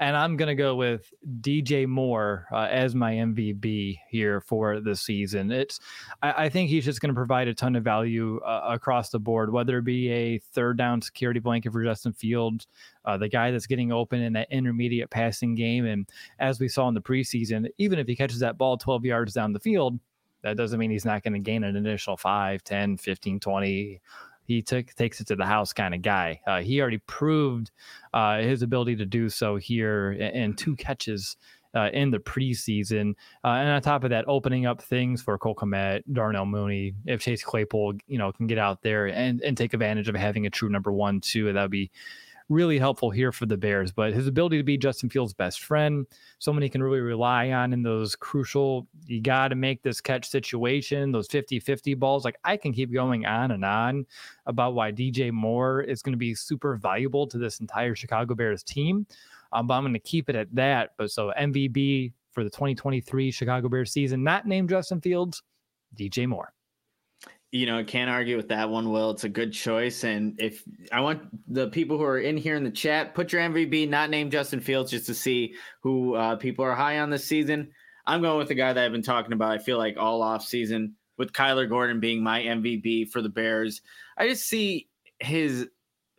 [0.00, 4.96] And I'm going to go with DJ Moore uh, as my MVP here for the
[4.96, 5.52] season.
[5.52, 5.78] It's,
[6.22, 9.20] I, I think he's just going to provide a ton of value uh, across the
[9.20, 12.66] board, whether it be a third down security blanket for Justin Fields,
[13.04, 15.84] uh, the guy that's getting open in that intermediate passing game.
[15.84, 19.34] And as we saw in the preseason, even if he catches that ball 12 yards
[19.34, 20.00] down the field,
[20.42, 24.00] that doesn't mean he's not going to gain an additional 5, 10, 15, 20
[24.50, 26.40] he took takes it to the house kind of guy.
[26.44, 27.70] Uh, he already proved
[28.12, 31.36] uh, his ability to do so here in, two catches
[31.76, 33.14] uh, in the preseason.
[33.44, 37.20] Uh, and on top of that, opening up things for Cole Kmet, Darnell Mooney, if
[37.20, 40.50] Chase Claypool, you know, can get out there and, and take advantage of having a
[40.50, 41.92] true number one too, that would be
[42.50, 43.92] really helpful here for the Bears.
[43.92, 46.06] But his ability to be Justin Fields' best friend,
[46.38, 50.28] someone he can really rely on in those crucial, you got to make this catch
[50.28, 52.24] situation, those 50 50 balls.
[52.24, 54.04] Like I can keep going on and on
[54.46, 58.62] about why DJ Moore is going to be super valuable to this entire Chicago Bears
[58.62, 59.06] team.
[59.52, 60.90] Um, but I'm going to keep it at that.
[60.98, 65.42] But so MVP for the 2023 Chicago Bears season, not named Justin Fields,
[65.96, 66.52] DJ Moore
[67.52, 69.10] you know, I can't argue with that one, Will.
[69.10, 70.04] It's a good choice.
[70.04, 71.22] And if I want
[71.52, 74.60] the people who are in here in the chat, put your MVP, not named Justin
[74.60, 77.70] Fields, just to see who uh, people are high on this season.
[78.06, 79.52] I'm going with the guy that I've been talking about.
[79.52, 83.82] I feel like all off season with Kyler Gordon being my MVP for the Bears.
[84.16, 84.88] I just see
[85.18, 85.68] his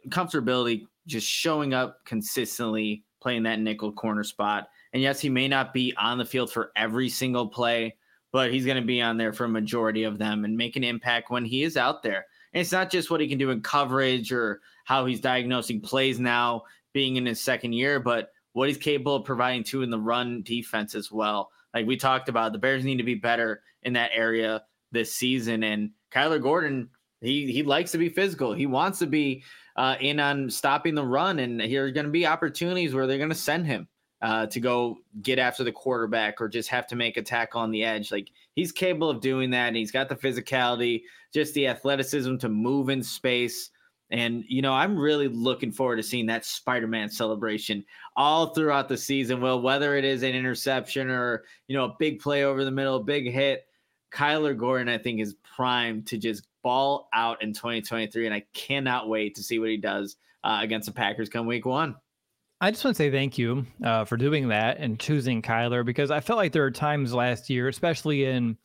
[0.10, 4.68] comfortability just showing up consistently, playing that nickel corner spot.
[4.94, 7.96] And yes, he may not be on the field for every single play,
[8.32, 10.84] but he's going to be on there for a majority of them and make an
[10.84, 12.26] impact when he is out there.
[12.54, 16.20] And it's not just what he can do in coverage or how he's diagnosing plays
[16.20, 16.64] now,
[16.94, 20.42] being in his second year, but what he's capable of providing too in the run
[20.44, 21.52] defense as well.
[21.74, 25.64] Like we talked about, the Bears need to be better in that area this season.
[25.64, 26.90] And Kyler Gordon,
[27.22, 28.54] he he likes to be physical.
[28.54, 29.44] He wants to be
[29.78, 33.18] uh, in on stopping the run, and here are going to be opportunities where they're
[33.18, 33.88] going to send him
[34.22, 37.72] uh, to go get after the quarterback or just have to make a tackle on
[37.72, 38.12] the edge.
[38.12, 39.68] Like he's capable of doing that.
[39.68, 41.04] And he's got the physicality,
[41.34, 43.72] just the athleticism to move in space.
[44.12, 47.84] And, you know, I'm really looking forward to seeing that Spider Man celebration
[48.16, 49.42] all throughout the season.
[49.42, 52.98] Well, whether it is an interception or, you know, a big play over the middle,
[52.98, 53.66] a big hit,
[54.12, 58.26] Kyler Gordon, I think, is primed to just ball out in 2023.
[58.26, 61.66] And I cannot wait to see what he does uh, against the Packers come week
[61.66, 61.96] one.
[62.64, 66.12] I just want to say thank you uh, for doing that and choosing Kyler because
[66.12, 68.56] I felt like there were times last year, especially in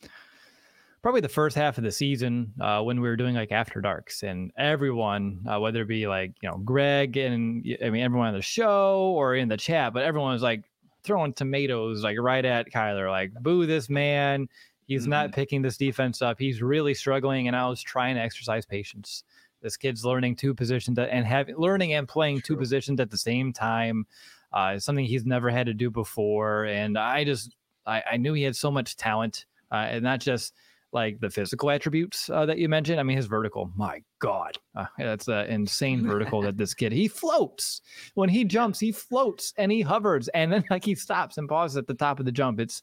[1.00, 4.22] probably the first half of the season uh, when we were doing like after darks
[4.22, 8.34] and everyone, uh, whether it be like, you know, Greg and I mean, everyone on
[8.34, 10.64] the show or in the chat, but everyone was like
[11.02, 14.46] throwing tomatoes like right at Kyler, like, boo this man.
[14.86, 15.10] He's mm-hmm.
[15.10, 16.38] not picking this defense up.
[16.38, 17.46] He's really struggling.
[17.46, 19.24] And I was trying to exercise patience.
[19.66, 23.52] This kid's learning two positions and having learning and playing two positions at the same
[23.52, 24.06] time.
[24.52, 26.66] Uh, something he's never had to do before.
[26.66, 30.54] And I just I, I knew he had so much talent, uh, and not just
[30.92, 33.00] like the physical attributes uh, that you mentioned.
[33.00, 37.08] I mean, his vertical, my God, uh, that's an insane vertical that this kid, he
[37.08, 37.82] floats
[38.14, 41.76] when he jumps, he floats and he hovers and then like he stops and pauses
[41.76, 42.60] at the top of the jump.
[42.60, 42.82] It's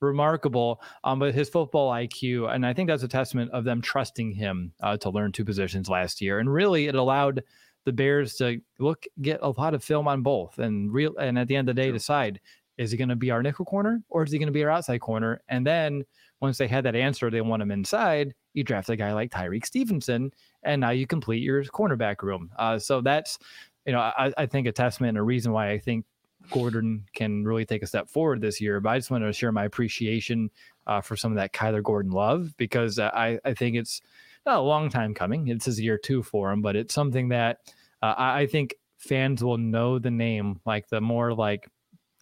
[0.00, 0.80] remarkable.
[1.04, 4.72] Um, but his football IQ, and I think that's a testament of them trusting him
[4.82, 6.38] uh, to learn two positions last year.
[6.38, 7.42] And really, it allowed
[7.84, 11.16] the Bears to look get a lot of film on both, and real.
[11.16, 11.94] And at the end of the day, sure.
[11.94, 12.40] decide
[12.78, 14.70] is he going to be our nickel corner or is he going to be our
[14.70, 15.42] outside corner?
[15.50, 16.02] And then
[16.40, 18.34] once they had that answer, they want him inside.
[18.54, 20.32] You draft a guy like Tyrique Stevenson,
[20.62, 22.50] and now you complete your cornerback room.
[22.58, 23.38] Uh, so that's
[23.86, 26.04] you know, I, I, think a testament and a reason why I think
[26.50, 28.80] Gordon can really take a step forward this year.
[28.80, 30.50] But I just wanted to share my appreciation
[30.86, 34.00] uh, for some of that Kyler Gordon love because I, I think it's
[34.46, 35.48] not a long time coming.
[35.48, 37.58] It's his year two for him, but it's something that
[38.02, 41.68] uh, I, I think fans will know the name, like the more like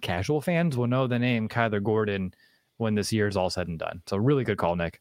[0.02, 2.32] casual fans will know the name Kyler Gordon
[2.76, 4.02] when this year is all said and done.
[4.06, 5.00] So really good call, Nick.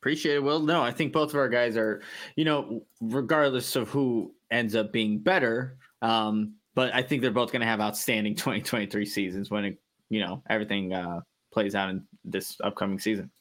[0.00, 0.42] Appreciate it.
[0.42, 2.02] Well, no, I think both of our guys are,
[2.36, 7.50] you know, regardless of who ends up being better, um, but I think they're both
[7.50, 9.78] going to have outstanding 2023 seasons when it,
[10.10, 11.22] you know everything uh,
[11.52, 13.32] plays out in this upcoming season.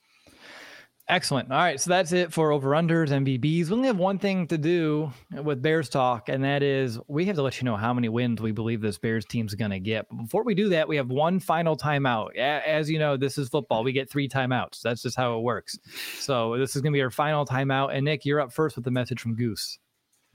[1.08, 1.52] Excellent.
[1.52, 3.68] All right, so that's it for over unders BBs.
[3.68, 7.36] We only have one thing to do with Bears talk, and that is we have
[7.36, 10.08] to let you know how many wins we believe this Bears team's going to get.
[10.10, 12.36] But before we do that, we have one final timeout.
[12.36, 13.84] As you know, this is football.
[13.84, 14.82] We get three timeouts.
[14.82, 15.78] That's just how it works.
[16.18, 17.96] So this is going to be our final timeout.
[17.96, 19.78] And Nick, you're up first with the message from Goose.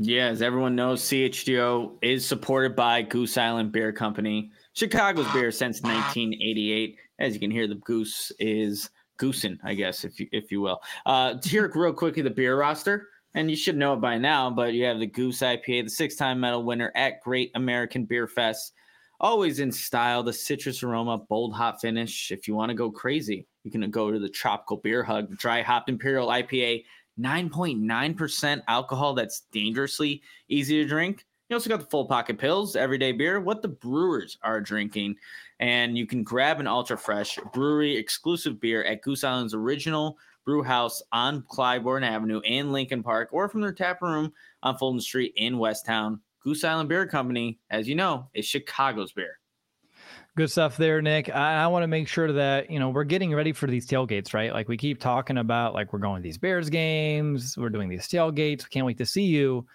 [0.04, 5.80] Yeah, as everyone knows, CHGO is supported by Goose Island Beer Company, Chicago's beer since
[5.80, 6.96] 1988.
[7.20, 10.80] As you can hear, the goose is goosing, I guess, if you if you will.
[11.06, 14.74] Uh, here, real quickly, the beer roster, and you should know it by now, but
[14.74, 18.72] you have the Goose IPA, the six-time medal winner at Great American Beer Fest.
[19.20, 20.24] always in style.
[20.24, 22.32] The citrus aroma, bold hot finish.
[22.32, 25.62] If you want to go crazy, you can go to the tropical beer hug, dry
[25.62, 26.82] hopped imperial IPA,
[27.18, 29.14] 9.9% alcohol.
[29.14, 31.26] That's dangerously easy to drink.
[31.48, 35.16] You also got the full pocket pills, everyday beer, what the brewers are drinking.
[35.60, 40.62] And you can grab an ultra fresh brewery exclusive beer at Goose Island's original brew
[40.62, 44.32] house on Clybourn Avenue in Lincoln Park or from their tap room
[44.62, 46.20] on Fulton Street in Westtown.
[46.42, 49.38] Goose Island Beer Company, as you know, is Chicago's beer.
[50.34, 51.28] Good stuff there, Nick.
[51.28, 54.32] I, I want to make sure that, you know, we're getting ready for these tailgates,
[54.32, 54.50] right?
[54.50, 58.08] Like we keep talking about, like we're going to these Bears games, we're doing these
[58.08, 58.64] tailgates.
[58.64, 59.66] We can't wait to see you.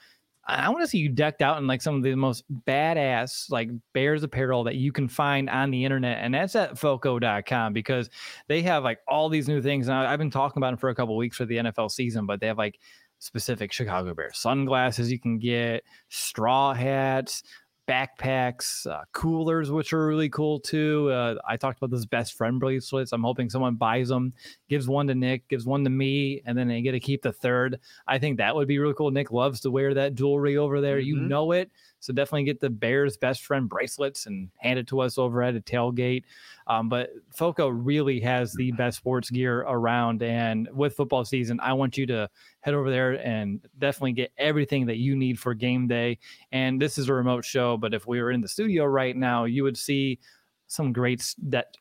[0.47, 3.69] I want to see you decked out in like some of the most badass like
[3.93, 6.19] Bears apparel that you can find on the internet.
[6.23, 8.09] And that's at foco.com because
[8.47, 9.89] they have like all these new things.
[9.89, 12.25] And I, have been talking about them for a couple weeks for the NFL season,
[12.25, 12.79] but they have like
[13.19, 17.43] specific Chicago Bears sunglasses you can get, straw hats,
[17.87, 21.09] backpacks, uh, coolers, which are really cool too.
[21.09, 23.13] Uh, I talked about those best friend bracelets.
[23.13, 24.33] I'm hoping someone buys them,
[24.69, 27.31] gives one to Nick, gives one to me, and then they get to keep the
[27.31, 27.79] third.
[28.07, 29.11] I think that would be really cool.
[29.11, 30.97] Nick loves to wear that jewelry over there.
[30.97, 31.07] Mm-hmm.
[31.07, 31.71] You know it.
[31.99, 35.55] So definitely get the Bears best friend bracelets and hand it to us over at
[35.55, 36.23] a tailgate.
[36.67, 40.21] Um, but Foco really has the best sports gear around.
[40.21, 42.29] And with football season, I want you to
[42.61, 46.19] head over there and definitely get everything that you need for game day.
[46.51, 49.45] And this is a remote show, but if we were in the studio right now,
[49.45, 50.19] you would see
[50.67, 51.21] some great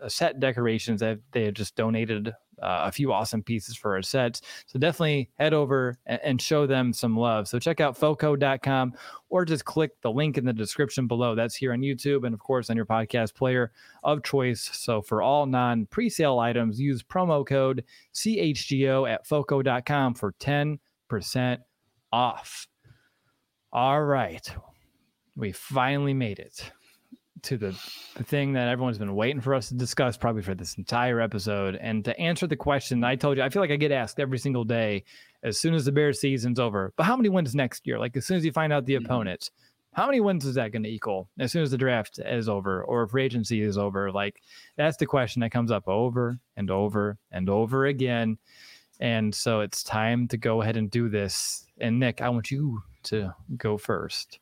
[0.08, 2.32] set decorations that they have just donated
[2.62, 4.40] uh, a few awesome pieces for our sets.
[4.66, 7.48] So definitely head over and, and show them some love.
[7.48, 8.94] So check out foco.com
[9.28, 11.34] or just click the link in the description below.
[11.34, 13.72] That's here on YouTube and, of course, on your podcast player
[14.02, 14.70] of choice.
[14.72, 17.84] So for all non presale items, use promo code
[18.14, 21.58] CHGO at foco.com for 10%
[22.12, 22.68] off.
[23.72, 24.48] All right.
[25.34, 26.72] We finally made it
[27.42, 27.78] to the,
[28.16, 31.76] the thing that everyone's been waiting for us to discuss probably for this entire episode.
[31.76, 34.38] And to answer the question, I told you, I feel like I get asked every
[34.38, 35.04] single day
[35.42, 37.98] as soon as the Bears season's over, but how many wins next year?
[37.98, 39.04] Like as soon as you find out the mm-hmm.
[39.04, 39.50] opponents,
[39.92, 42.84] how many wins is that going to equal as soon as the draft is over
[42.84, 44.12] or free agency is over?
[44.12, 44.42] Like
[44.76, 48.36] that's the question that comes up over and over and over again.
[49.00, 51.66] And so it's time to go ahead and do this.
[51.80, 54.38] And Nick, I want you to go first.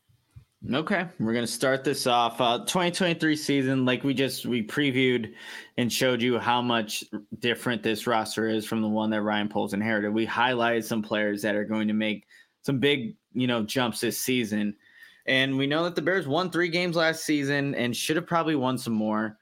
[0.73, 2.41] Okay, we're gonna start this off.
[2.41, 5.31] Uh, 2023 season, like we just we previewed
[5.77, 7.03] and showed you how much
[7.37, 10.11] different this roster is from the one that Ryan Poles inherited.
[10.11, 12.25] We highlighted some players that are going to make
[12.63, 14.75] some big, you know, jumps this season,
[15.27, 18.55] and we know that the Bears won three games last season and should have probably
[18.55, 19.37] won some more.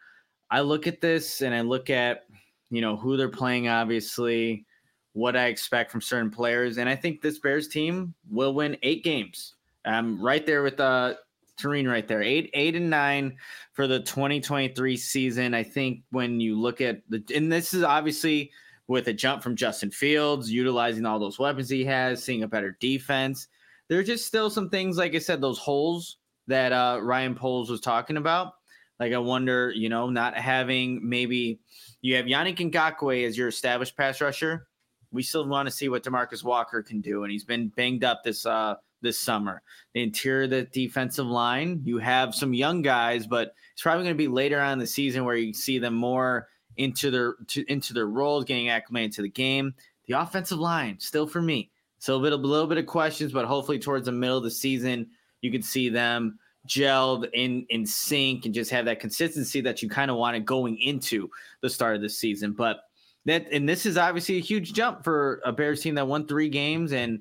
[0.52, 2.26] I look at this and I look at,
[2.70, 4.66] you know, who they're playing, obviously,
[5.14, 9.06] what I expect from certain players, and I think this Bears team will win eight
[9.06, 9.56] games
[9.86, 11.16] I'm right there with uh
[11.60, 12.22] Tareen right there.
[12.22, 13.38] Eight, eight and nine
[13.74, 15.54] for the 2023 season.
[15.54, 18.52] I think when you look at the and this is obviously
[18.88, 22.78] with a jump from Justin Fields, utilizing all those weapons he has, seeing a better
[22.80, 23.48] defense.
[23.88, 26.18] There's just still some things, like I said, those holes
[26.48, 28.54] that uh, Ryan Poles was talking about.
[29.00, 31.60] Like I wonder, you know, not having maybe
[32.02, 34.68] you have Yannick Ngakoue as your established pass rusher.
[35.12, 38.24] We still want to see what Demarcus Walker can do, and he's been banged up
[38.24, 39.62] this uh, this summer.
[39.94, 44.16] The interior of the defensive line, you have some young guys, but it's probably going
[44.16, 46.48] to be later on in the season where you see them more
[46.78, 49.76] into their to, into their roles, getting acclimated to the game.
[50.08, 51.70] The offensive line, still for me,
[52.06, 55.08] bit a little bit of questions, but hopefully towards the middle of the season,
[55.42, 59.90] you can see them gelled in in sync and just have that consistency that you
[59.90, 61.30] kind of wanted going into
[61.62, 62.54] the start of the season.
[62.54, 62.82] But
[63.26, 66.50] that and this is obviously a huge jump for a Bears team that won three
[66.50, 67.20] games and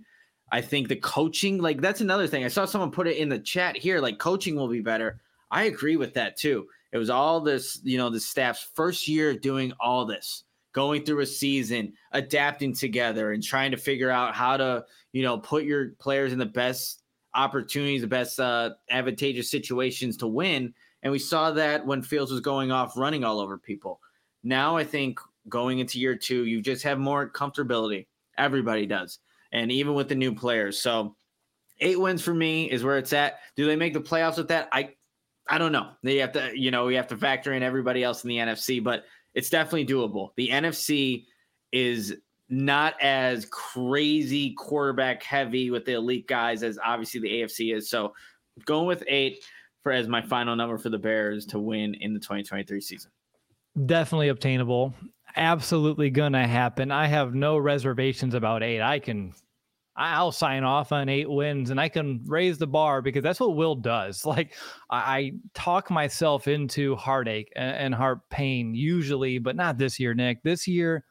[0.53, 2.45] I think the coaching, like that's another thing.
[2.45, 5.19] I saw someone put it in the chat here, like coaching will be better.
[5.51, 6.69] I agree with that too.
[6.93, 10.45] It was all this, you know, the staff's first year doing all this,
[10.75, 15.39] going through a season, adapting together and trying to figure out how to, you know,
[15.39, 17.03] put your players in the best
[17.35, 20.75] opportunities, the best uh, advantageous situations to win.
[21.03, 24.01] And we saw that when Fields was going off running all over people.
[24.45, 28.07] Now I think going into year two, you just have more comfortability.
[28.37, 29.19] Everybody does
[29.53, 30.81] and even with the new players.
[30.81, 31.17] So
[31.81, 33.41] eight wins for me is where it's at.
[33.57, 34.69] Do they make the playoffs with that?
[34.73, 34.91] I
[35.49, 35.91] I don't know.
[36.03, 38.83] They have to, you know, we have to factor in everybody else in the NFC,
[38.83, 40.31] but it's definitely doable.
[40.37, 41.27] The NFC
[41.73, 42.17] is
[42.49, 47.91] not as crazy quarterback heavy with the elite guys as obviously the AFC is.
[47.91, 48.13] So
[48.67, 49.43] going with eight
[49.83, 53.11] for as my final number for the Bears to win in the 2023 season.
[53.87, 54.95] Definitely obtainable
[55.37, 56.91] absolutely gonna happen.
[56.91, 58.81] I have no reservations about eight.
[58.81, 59.35] I can
[59.95, 63.57] I'll sign off on eight wins and I can raise the bar because that's what
[63.57, 64.25] Will does.
[64.33, 64.55] Like
[64.89, 70.15] I, I talk myself into heartache and, and heart pain usually, but not this year,
[70.15, 70.43] Nick.
[70.43, 71.05] This year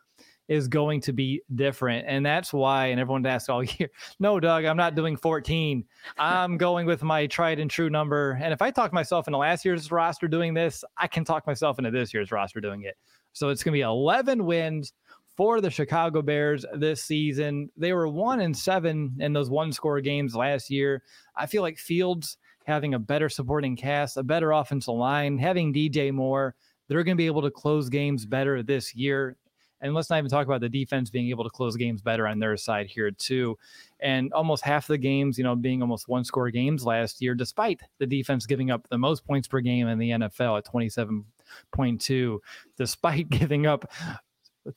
[0.48, 2.06] is going to be different.
[2.10, 5.86] And that's why, and everyone asked all year, no, Doug, I'm not doing 14.
[6.18, 8.40] I'm going with my tried and true number.
[8.42, 11.78] And if I talk myself into last year's roster doing this, I can talk myself
[11.78, 12.96] into this year's roster doing it.
[13.34, 14.94] So it's going to be 11 wins
[15.38, 17.70] for the Chicago Bears this season.
[17.78, 21.04] They were one and seven in those one score games last year.
[21.36, 26.12] I feel like Fields having a better supporting cast, a better offensive line, having DJ
[26.12, 26.56] Moore,
[26.88, 29.38] they're going to be able to close games better this year.
[29.84, 32.38] And let's not even talk about the defense being able to close games better on
[32.38, 33.58] their side here, too.
[34.00, 37.82] And almost half the games, you know, being almost one score games last year, despite
[37.98, 40.66] the defense giving up the most points per game in the NFL at
[41.76, 42.40] 27.2,
[42.78, 43.92] despite giving up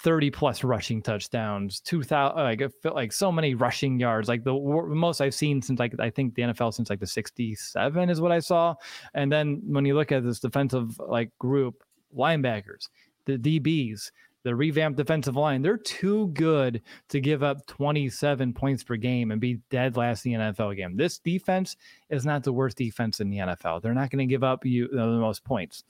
[0.00, 5.34] 30 plus rushing touchdowns, 2000 like like so many rushing yards, like the most I've
[5.34, 8.74] seen since like I think the NFL since like the 67 is what I saw.
[9.12, 11.82] And then when you look at this defensive like group,
[12.16, 12.88] linebackers,
[13.26, 14.10] the DBs,
[14.42, 19.40] the revamped defensive line, they're too good to give up 27 points per game and
[19.40, 20.96] be dead last in the NFL game.
[20.96, 21.76] This defense
[22.10, 23.82] is not the worst defense in the NFL.
[23.82, 25.84] They're not going to give up you uh, the most points.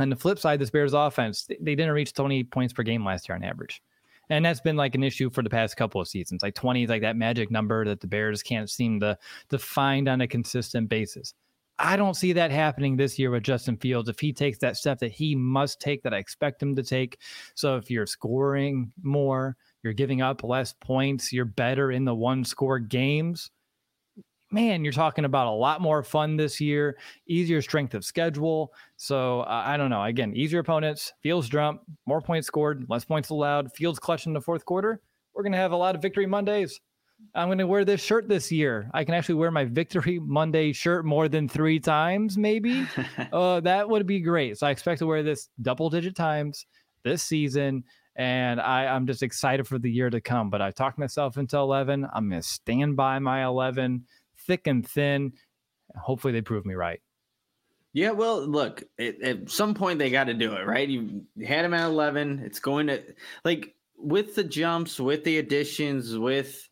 [0.00, 3.28] On the flip side, this Bears offense, they didn't reach 20 points per game last
[3.28, 3.82] year on average.
[4.30, 6.42] And that's been like an issue for the past couple of seasons.
[6.42, 9.18] Like 20 is like that magic number that the Bears can't seem to,
[9.50, 11.34] to find on a consistent basis.
[11.78, 15.00] I don't see that happening this year with Justin Fields if he takes that step
[15.00, 17.18] that he must take that I expect him to take.
[17.54, 22.44] So if you're scoring more, you're giving up less points, you're better in the one
[22.44, 23.50] score games
[24.50, 26.96] man, you're talking about a lot more fun this year,
[27.26, 28.72] easier strength of schedule.
[28.96, 30.02] So uh, I don't know.
[30.02, 34.40] Again, easier opponents, Fields jump, more points scored, less points allowed, Fields clutch in the
[34.40, 35.00] fourth quarter.
[35.34, 36.80] We're going to have a lot of victory Mondays.
[37.34, 38.90] I'm going to wear this shirt this year.
[38.92, 42.86] I can actually wear my Victory Monday shirt more than three times, maybe.
[43.32, 44.58] uh, that would be great.
[44.58, 46.66] So I expect to wear this double digit times
[47.04, 47.84] this season.
[48.16, 50.50] And I, I'm just excited for the year to come.
[50.50, 52.06] But I talked myself into 11.
[52.12, 54.04] I'm going to stand by my 11
[54.50, 55.32] thick and thin.
[55.96, 57.00] Hopefully, they prove me right.
[57.92, 60.88] Yeah, well, look, it, at some point they got to do it, right?
[60.88, 62.42] You had him at 11.
[62.44, 63.02] It's going to,
[63.44, 66.68] like, with the jumps, with the additions, with,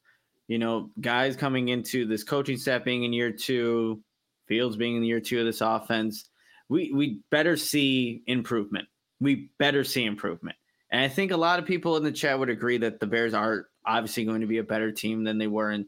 [0.49, 4.03] you know, guys coming into this coaching staff being in year two,
[4.47, 6.31] Fields being in year two of this offense,
[6.69, 8.89] we, we better see improvement.
[9.21, 10.57] We better see improvement.
[10.91, 13.35] And I think a lot of people in the chat would agree that the Bears
[13.35, 15.87] are obviously going to be a better team than they were in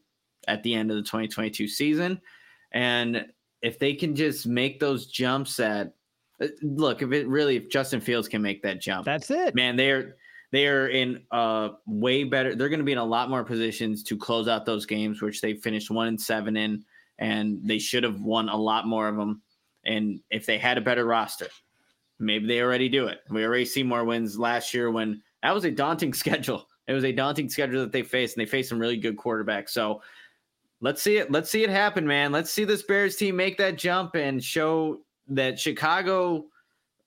[0.48, 2.20] at the end of the 2022 season.
[2.72, 3.26] And
[3.62, 5.94] if they can just make those jumps at
[6.40, 9.54] uh, look, if it really if Justin Fields can make that jump, that's it.
[9.54, 10.16] Man, they're
[10.52, 12.54] they are in a way better.
[12.54, 15.40] They're going to be in a lot more positions to close out those games, which
[15.40, 16.84] they finished one and seven in,
[17.18, 19.42] and they should have won a lot more of them.
[19.84, 21.46] And if they had a better roster,
[22.18, 23.20] maybe they already do it.
[23.30, 26.66] We already see more wins last year when that was a daunting schedule.
[26.88, 29.70] It was a daunting schedule that they faced, and they faced some really good quarterbacks.
[29.70, 30.02] So
[30.80, 31.30] let's see it.
[31.30, 32.32] Let's see it happen, man.
[32.32, 36.46] Let's see this Bears team make that jump and show that Chicago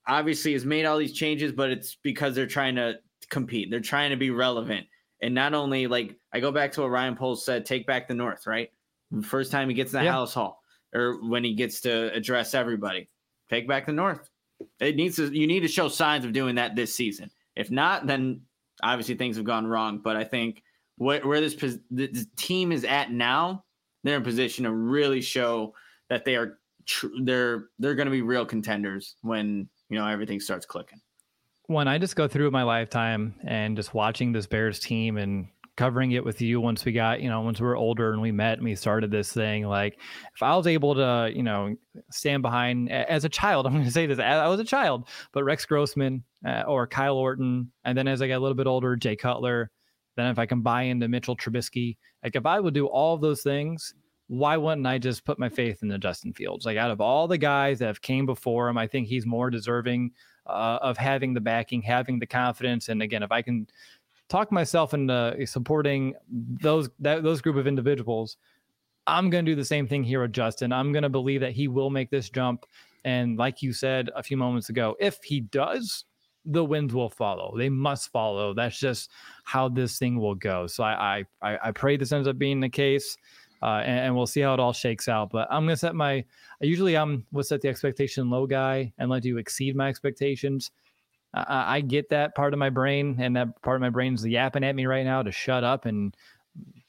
[0.07, 2.95] obviously has made all these changes, but it's because they're trying to
[3.29, 3.69] compete.
[3.69, 4.85] They're trying to be relevant.
[5.21, 8.13] And not only like I go back to what Ryan Poles said, take back the
[8.13, 8.69] North, right?
[9.21, 10.11] first time he gets in the yeah.
[10.11, 10.63] house hall
[10.93, 13.07] or when he gets to address everybody,
[13.47, 14.29] take back the North.
[14.79, 17.29] It needs to you need to show signs of doing that this season.
[17.55, 18.41] If not, then
[18.81, 19.99] obviously things have gone wrong.
[20.03, 20.62] But I think
[20.97, 21.55] where, where this,
[21.89, 23.63] this team is at now,
[24.03, 25.73] they're in position to really show
[26.09, 30.39] that they are tr- they're they're going to be real contenders when you know everything
[30.39, 30.99] starts clicking.
[31.67, 36.11] When I just go through my lifetime and just watching this Bears team and covering
[36.11, 38.57] it with you once we got, you know, once we were older and we met
[38.57, 39.65] and we started this thing.
[39.65, 39.97] Like,
[40.35, 41.75] if I was able to, you know,
[42.11, 45.43] stand behind as a child, I'm going to say this, I was a child, but
[45.43, 47.71] Rex Grossman uh, or Kyle Orton.
[47.85, 49.71] And then as I got a little bit older, Jay Cutler,
[50.15, 53.21] then if I can buy into Mitchell Trubisky, like if I would do all of
[53.21, 53.93] those things,
[54.27, 56.65] why wouldn't I just put my faith in the Justin Fields?
[56.65, 59.49] Like out of all the guys that have came before him, I think he's more
[59.49, 60.11] deserving
[60.47, 62.89] uh, of having the backing, having the confidence.
[62.89, 63.67] And again, if I can
[64.29, 68.37] talk myself into supporting those that, those group of individuals,
[69.05, 70.71] I'm going to do the same thing here with Justin.
[70.71, 72.65] I'm going to believe that he will make this jump.
[73.03, 76.05] And like you said a few moments ago, if he does,
[76.45, 77.55] the winds will follow.
[77.57, 78.53] They must follow.
[78.53, 79.11] That's just
[79.43, 80.67] how this thing will go.
[80.67, 83.17] So I I I pray this ends up being the case,
[83.61, 85.29] uh, and, and, we'll see how it all shakes out.
[85.31, 86.25] But I'm gonna set my.
[86.59, 90.71] Usually I'm will set the expectation low guy and let you exceed my expectations.
[91.33, 94.25] I, I get that part of my brain, and that part of my brain is
[94.25, 96.15] yapping at me right now to shut up and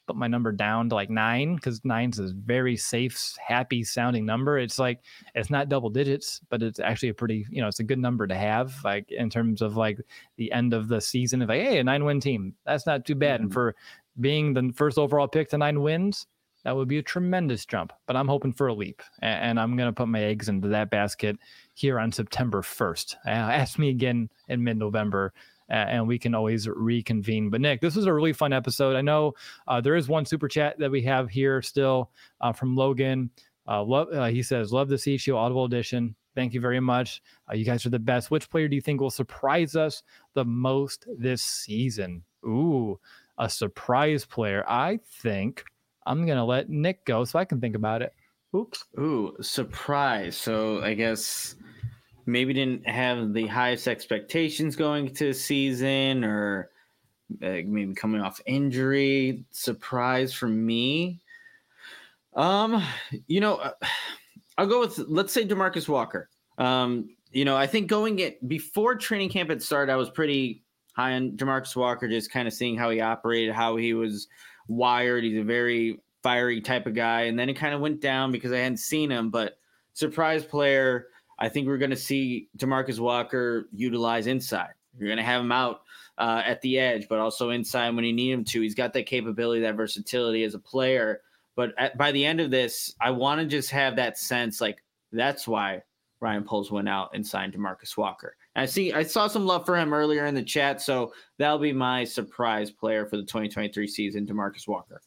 [0.06, 4.59] put my number down to like nine because nine's a very safe, happy sounding number.
[4.59, 5.01] It's like
[5.35, 8.26] it's not double digits, but it's actually a pretty, you know, it's a good number
[8.26, 9.98] to have, like in terms of like
[10.36, 11.43] the end of the season.
[11.43, 13.36] Of like, hey, a nine win team, that's not too bad.
[13.36, 13.44] Mm-hmm.
[13.44, 13.74] And for
[14.20, 16.26] being the first overall pick to nine wins,
[16.64, 17.93] that would be a tremendous jump.
[18.06, 20.68] But I'm hoping for a leap, and, and I'm going to put my eggs into
[20.68, 21.36] that basket
[21.74, 23.16] here on September 1st.
[23.26, 25.32] Uh, ask me again in mid November.
[25.70, 27.51] Uh, and we can always reconvene.
[27.51, 28.97] But Nick, this was a really fun episode.
[28.97, 29.35] I know
[29.66, 32.11] uh, there is one super chat that we have here still
[32.41, 33.31] uh, from Logan.
[33.66, 36.15] Uh, love, uh, he says, "Love the CHGO Audible Edition.
[36.35, 37.23] Thank you very much.
[37.53, 38.31] you guys are the best.
[38.31, 40.03] Which player do you think will surprise us
[40.35, 42.24] the most this season?
[42.45, 42.99] Ooh,
[43.39, 44.65] a surprise player.
[44.69, 45.65] I think
[46.07, 48.12] I'm gonna let Nick go so I can think about it.
[48.55, 48.85] Oops.
[48.99, 50.36] Ooh, surprise.
[50.36, 51.57] So I guess
[52.27, 56.71] maybe didn't have the highest expectations going to season or
[57.43, 59.45] uh, maybe coming off injury.
[59.51, 61.21] Surprise for me.
[62.35, 62.83] Um,
[63.27, 63.73] you know, uh,
[64.59, 66.29] I'll go with let's say Demarcus Walker.
[66.59, 70.63] Um, you know, I think going it before training camp had started, I was pretty
[70.95, 74.29] high on Demarcus Walker, just kind of seeing how he operated, how he was
[74.69, 75.25] wired.
[75.25, 77.23] He's a very fiery type of guy.
[77.23, 79.31] And then it kind of went down because I hadn't seen him.
[79.31, 79.59] But
[79.95, 84.74] surprise player, I think we're going to see Demarcus Walker utilize inside.
[84.98, 85.82] You're going to have him out
[86.19, 88.61] uh, at the edge, but also inside when you need him to.
[88.61, 91.23] He's got that capability, that versatility as a player.
[91.56, 94.82] But at, by the end of this, I want to just have that sense like
[95.12, 95.82] that's why
[96.20, 98.36] Ryan Poles went out and signed Demarcus Walker.
[98.56, 101.73] I see I saw some love for him earlier in the chat, so that'll be
[101.73, 105.01] my surprise player for the 2023 season, Demarcus Walker.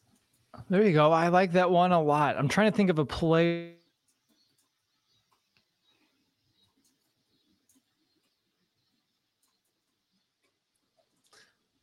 [0.70, 1.12] There you go.
[1.12, 2.38] I like that one a lot.
[2.38, 3.77] I'm trying to think of a play.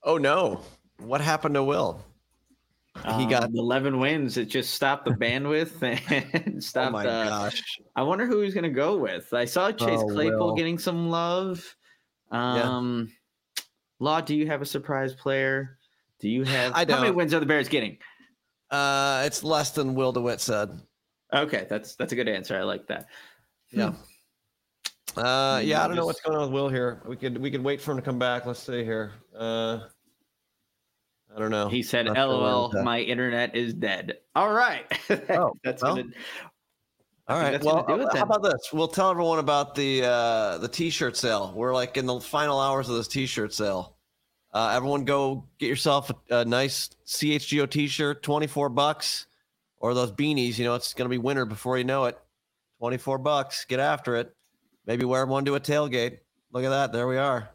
[0.05, 0.61] Oh no.
[0.99, 2.05] What happened to Will?
[3.19, 4.37] he got um, 11 wins.
[4.37, 6.89] It just stopped the bandwidth and stopped.
[6.89, 7.63] Oh my uh, gosh!
[7.97, 9.33] I wonder who he's going to go with.
[9.35, 10.55] I saw Chase oh, Claypool Will.
[10.55, 11.75] getting some love.
[12.31, 13.11] Um,
[13.57, 13.63] yeah.
[13.99, 15.79] Law, do you have a surprise player?
[16.21, 16.73] Do you have?
[16.75, 16.99] I don't.
[16.99, 17.99] How many wins are the Bears getting?
[18.71, 20.71] Uh, it's less than Will DeWitt said.
[21.33, 22.57] Okay, that's that's a good answer.
[22.57, 23.07] I like that.
[23.71, 23.91] Yeah.
[23.91, 23.97] Hmm.
[25.17, 27.03] Uh, yeah, I don't know what's going on with Will here.
[27.07, 28.47] We could we could wait for him to come back.
[28.47, 29.13] Let's see here.
[29.37, 29.81] Uh,
[31.35, 31.69] I don't know.
[31.69, 34.85] He said, "LOL, my internet is dead." All right.
[35.31, 36.09] oh, that's well, gonna.
[37.27, 37.63] All right.
[37.63, 38.73] Well, how about this?
[38.73, 41.53] We'll tell everyone about the uh, the t-shirt sale.
[41.57, 43.97] We're like in the final hours of this t-shirt sale.
[44.53, 49.27] Uh, everyone, go get yourself a, a nice CHGO t-shirt, twenty four bucks,
[49.79, 50.59] or those beanies.
[50.59, 52.17] You know, it's going to be winter before you know it.
[52.79, 53.65] Twenty four bucks.
[53.65, 54.33] Get after it.
[54.87, 56.19] Maybe wear one to a tailgate.
[56.53, 56.93] Look at that.
[56.93, 57.54] There we are.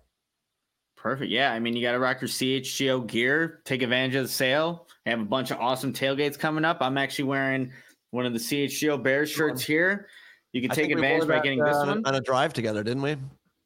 [1.02, 1.32] Perfect.
[1.32, 1.54] Yeah.
[1.54, 4.88] I mean, you got to rock your CHGO gear, take advantage of the sale.
[5.06, 6.80] I have a bunch of awesome tailgates coming up.
[6.82, 7.72] I'm actually wearing
[8.12, 10.08] one of the CHGO Bears shirts here.
[10.52, 13.04] You can take advantage by that, getting this uh, one on a drive together, didn't
[13.04, 13.16] we?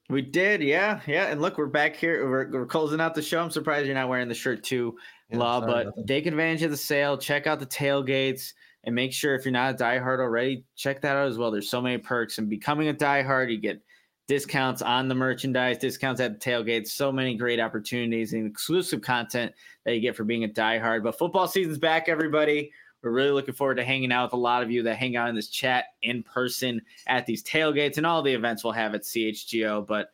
[0.10, 1.28] We did, yeah, yeah.
[1.28, 2.30] And look, we're back here.
[2.30, 3.42] We're, we're closing out the show.
[3.42, 4.96] I'm surprised you're not wearing the shirt too,
[5.30, 5.62] yeah, Law.
[5.62, 7.18] But take advantage of the sale.
[7.18, 8.54] Check out the tailgates
[8.84, 11.52] and make sure if you're not a diehard already, check that out as well.
[11.52, 13.50] There's so many perks and becoming a diehard.
[13.50, 13.82] You get
[14.28, 19.52] discounts on the merchandise, discounts at the tailgates, so many great opportunities and exclusive content
[19.86, 21.04] that you get for being a diehard.
[21.04, 22.72] But football season's back, everybody.
[23.02, 25.28] We're really looking forward to hanging out with a lot of you that hang out
[25.28, 29.02] in this chat in person at these tailgates and all the events we'll have at
[29.02, 29.86] CHGO.
[29.86, 30.08] But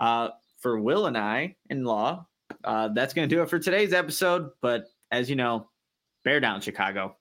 [0.00, 2.26] uh, for Will and I in law,
[2.64, 4.50] uh, that's going to do it for today's episode.
[4.60, 5.68] But as you know,
[6.24, 7.16] bear down, Chicago.